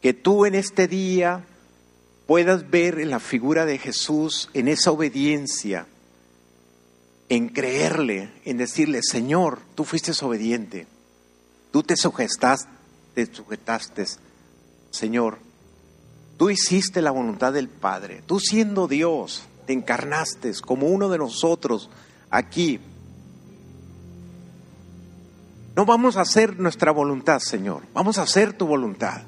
Que 0.00 0.14
tú 0.14 0.46
en 0.46 0.54
este 0.54 0.88
día 0.88 1.44
puedas 2.26 2.70
ver 2.70 2.98
en 2.98 3.10
la 3.10 3.20
figura 3.20 3.66
de 3.66 3.78
Jesús, 3.78 4.48
en 4.54 4.68
esa 4.68 4.90
obediencia, 4.90 5.86
en 7.28 7.48
creerle, 7.48 8.30
en 8.44 8.56
decirle, 8.56 9.00
Señor, 9.02 9.60
tú 9.74 9.84
fuiste 9.84 10.12
obediente, 10.22 10.86
tú 11.70 11.82
te 11.82 11.96
sujetaste, 11.96 12.70
te 13.14 13.26
sujetaste, 13.26 14.06
Señor, 14.90 15.38
Tú 16.36 16.50
hiciste 16.50 17.00
la 17.00 17.12
voluntad 17.12 17.52
del 17.52 17.68
Padre. 17.68 18.22
Tú 18.26 18.40
siendo 18.40 18.88
Dios, 18.88 19.44
te 19.66 19.72
encarnaste 19.72 20.52
como 20.64 20.88
uno 20.88 21.08
de 21.08 21.18
nosotros 21.18 21.90
aquí. 22.30 22.80
No 25.76 25.84
vamos 25.84 26.16
a 26.16 26.22
hacer 26.22 26.58
nuestra 26.58 26.92
voluntad, 26.92 27.38
Señor. 27.38 27.82
Vamos 27.92 28.18
a 28.18 28.22
hacer 28.22 28.52
tu 28.52 28.66
voluntad. 28.66 29.22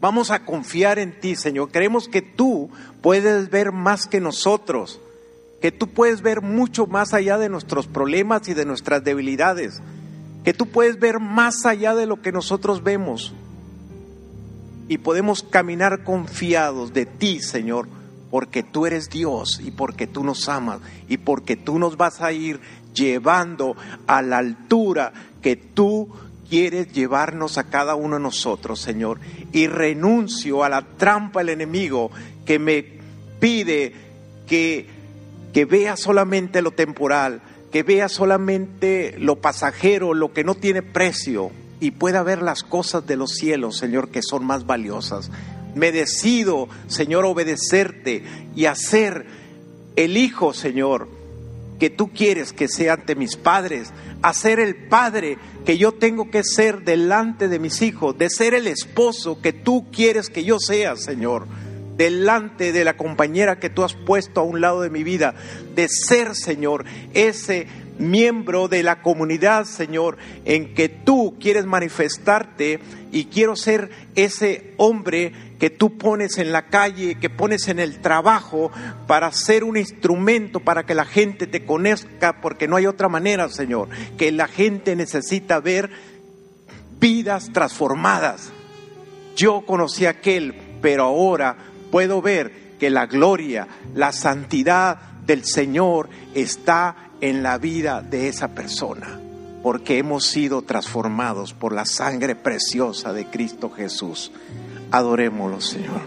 Vamos 0.00 0.30
a 0.30 0.44
confiar 0.44 0.98
en 0.98 1.18
ti, 1.20 1.36
Señor. 1.36 1.70
Creemos 1.70 2.08
que 2.08 2.20
tú 2.20 2.68
puedes 3.00 3.50
ver 3.50 3.72
más 3.72 4.06
que 4.06 4.20
nosotros, 4.20 5.00
que 5.60 5.72
tú 5.72 5.88
puedes 5.88 6.20
ver 6.20 6.42
mucho 6.42 6.86
más 6.86 7.14
allá 7.14 7.38
de 7.38 7.48
nuestros 7.48 7.86
problemas 7.86 8.48
y 8.48 8.54
de 8.54 8.66
nuestras 8.66 9.02
debilidades, 9.02 9.80
que 10.44 10.52
tú 10.52 10.66
puedes 10.66 10.98
ver 10.98 11.20
más 11.20 11.64
allá 11.64 11.94
de 11.94 12.06
lo 12.06 12.20
que 12.20 12.32
nosotros 12.32 12.82
vemos 12.82 13.32
y 14.88 14.98
podemos 14.98 15.42
caminar 15.42 16.04
confiados 16.04 16.92
de 16.92 17.06
ti, 17.06 17.40
Señor, 17.40 17.88
porque 18.30 18.62
tú 18.62 18.86
eres 18.86 19.10
Dios 19.10 19.60
y 19.64 19.70
porque 19.70 20.06
tú 20.06 20.24
nos 20.24 20.48
amas 20.48 20.80
y 21.08 21.18
porque 21.18 21.56
tú 21.56 21.78
nos 21.78 21.96
vas 21.96 22.20
a 22.20 22.32
ir 22.32 22.60
llevando 22.92 23.76
a 24.06 24.22
la 24.22 24.38
altura 24.38 25.12
que 25.40 25.56
tú 25.56 26.08
quieres 26.48 26.92
llevarnos 26.92 27.58
a 27.58 27.64
cada 27.64 27.94
uno 27.94 28.16
de 28.16 28.22
nosotros, 28.22 28.80
Señor. 28.80 29.20
Y 29.52 29.66
renuncio 29.66 30.64
a 30.64 30.68
la 30.68 30.82
trampa 30.82 31.40
del 31.40 31.50
enemigo 31.50 32.10
que 32.44 32.58
me 32.58 32.84
pide 33.40 33.92
que, 34.46 34.86
que 35.52 35.64
vea 35.64 35.96
solamente 35.96 36.62
lo 36.62 36.72
temporal, 36.72 37.40
que 37.72 37.82
vea 37.82 38.08
solamente 38.08 39.16
lo 39.18 39.36
pasajero, 39.36 40.14
lo 40.14 40.32
que 40.32 40.44
no 40.44 40.54
tiene 40.54 40.82
precio, 40.82 41.50
y 41.80 41.92
pueda 41.92 42.22
ver 42.22 42.42
las 42.42 42.62
cosas 42.62 43.06
de 43.06 43.16
los 43.16 43.32
cielos, 43.32 43.76
Señor, 43.76 44.10
que 44.10 44.22
son 44.22 44.44
más 44.44 44.66
valiosas. 44.66 45.30
Me 45.74 45.92
decido, 45.92 46.68
Señor, 46.86 47.24
obedecerte 47.24 48.24
y 48.54 48.66
hacer 48.66 49.26
el 49.96 50.16
Hijo, 50.16 50.52
Señor, 50.52 51.08
que 51.78 51.90
tú 51.90 52.12
quieres 52.12 52.52
que 52.52 52.68
sea 52.68 52.94
ante 52.94 53.16
mis 53.16 53.36
padres, 53.36 53.92
hacer 54.22 54.60
el 54.60 54.76
Padre 54.88 55.38
que 55.66 55.76
yo 55.76 55.92
tengo 55.92 56.30
que 56.30 56.44
ser 56.44 56.84
delante 56.84 57.48
de 57.48 57.58
mis 57.58 57.82
hijos, 57.82 58.16
de 58.16 58.30
ser 58.30 58.54
el 58.54 58.66
esposo 58.66 59.40
que 59.42 59.52
tú 59.52 59.86
quieres 59.90 60.30
que 60.30 60.44
yo 60.44 60.58
sea, 60.58 60.96
Señor 60.96 61.46
delante 61.96 62.72
de 62.72 62.84
la 62.84 62.96
compañera 62.96 63.58
que 63.58 63.70
tú 63.70 63.84
has 63.84 63.94
puesto 63.94 64.40
a 64.40 64.44
un 64.44 64.60
lado 64.60 64.82
de 64.82 64.90
mi 64.90 65.04
vida, 65.04 65.34
de 65.74 65.88
ser, 65.88 66.34
Señor, 66.34 66.84
ese 67.12 67.66
miembro 67.98 68.68
de 68.68 68.82
la 68.82 69.02
comunidad, 69.02 69.64
Señor, 69.64 70.16
en 70.44 70.74
que 70.74 70.88
tú 70.88 71.36
quieres 71.40 71.64
manifestarte 71.66 72.80
y 73.12 73.26
quiero 73.26 73.56
ser 73.56 73.90
ese 74.14 74.74
hombre 74.76 75.32
que 75.58 75.70
tú 75.70 75.96
pones 75.96 76.38
en 76.38 76.52
la 76.52 76.66
calle, 76.66 77.14
que 77.16 77.30
pones 77.30 77.68
en 77.68 77.78
el 77.78 78.00
trabajo 78.00 78.70
para 79.06 79.30
ser 79.32 79.64
un 79.64 79.76
instrumento 79.76 80.60
para 80.60 80.84
que 80.84 80.94
la 80.94 81.04
gente 81.04 81.46
te 81.46 81.64
conozca, 81.64 82.40
porque 82.40 82.68
no 82.68 82.76
hay 82.76 82.86
otra 82.86 83.08
manera, 83.08 83.48
Señor, 83.48 83.88
que 84.18 84.32
la 84.32 84.48
gente 84.48 84.96
necesita 84.96 85.60
ver 85.60 85.90
vidas 86.98 87.50
transformadas. 87.52 88.52
Yo 89.36 89.62
conocí 89.66 90.06
a 90.06 90.10
aquel, 90.10 90.54
pero 90.80 91.04
ahora 91.04 91.56
puedo 91.90 92.20
ver 92.20 92.76
que 92.78 92.90
la 92.90 93.06
gloria, 93.06 93.68
la 93.94 94.12
santidad 94.12 94.98
del 95.24 95.44
Señor 95.44 96.08
está 96.34 97.03
en 97.24 97.42
la 97.42 97.56
vida 97.56 98.02
de 98.02 98.28
esa 98.28 98.48
persona, 98.48 99.18
porque 99.62 99.96
hemos 99.96 100.26
sido 100.26 100.60
transformados 100.60 101.54
por 101.54 101.72
la 101.72 101.86
sangre 101.86 102.36
preciosa 102.36 103.14
de 103.14 103.24
Cristo 103.24 103.70
Jesús. 103.70 104.30
Adorémoslo, 104.90 105.62
Señor. 105.62 106.02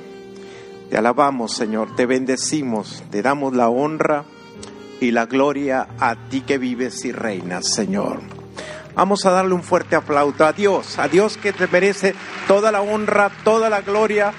Te 0.92 0.96
alabamos, 0.96 1.56
Señor, 1.56 1.96
te 1.96 2.06
bendecimos, 2.06 3.04
te 3.10 3.24
damos 3.24 3.56
la 3.56 3.68
honra 3.68 4.26
y 5.02 5.10
la 5.10 5.26
gloria 5.26 5.88
a 6.00 6.30
ti 6.30 6.42
que 6.42 6.60
vives 6.60 7.04
y 7.04 7.12
reinas, 7.12 7.74
Señor. 7.74 8.20
Vamos 8.94 9.26
a 9.26 9.32
darle 9.32 9.56
un 9.56 9.64
fuerte 9.64 9.96
aplauso 9.96 10.46
a 10.46 10.54
Dios, 10.54 11.00
a 11.00 11.08
Dios 11.08 11.38
que 11.38 11.52
te 11.52 11.66
merece 11.66 12.14
toda 12.48 12.72
la 12.72 12.82
honra, 12.82 13.32
toda 13.44 13.72
la 13.72 13.82
gloria 13.82 14.34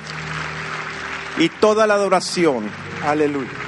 y 1.38 1.48
toda 1.48 1.88
la 1.88 1.94
adoración. 1.94 2.70
Aleluya. 3.04 3.67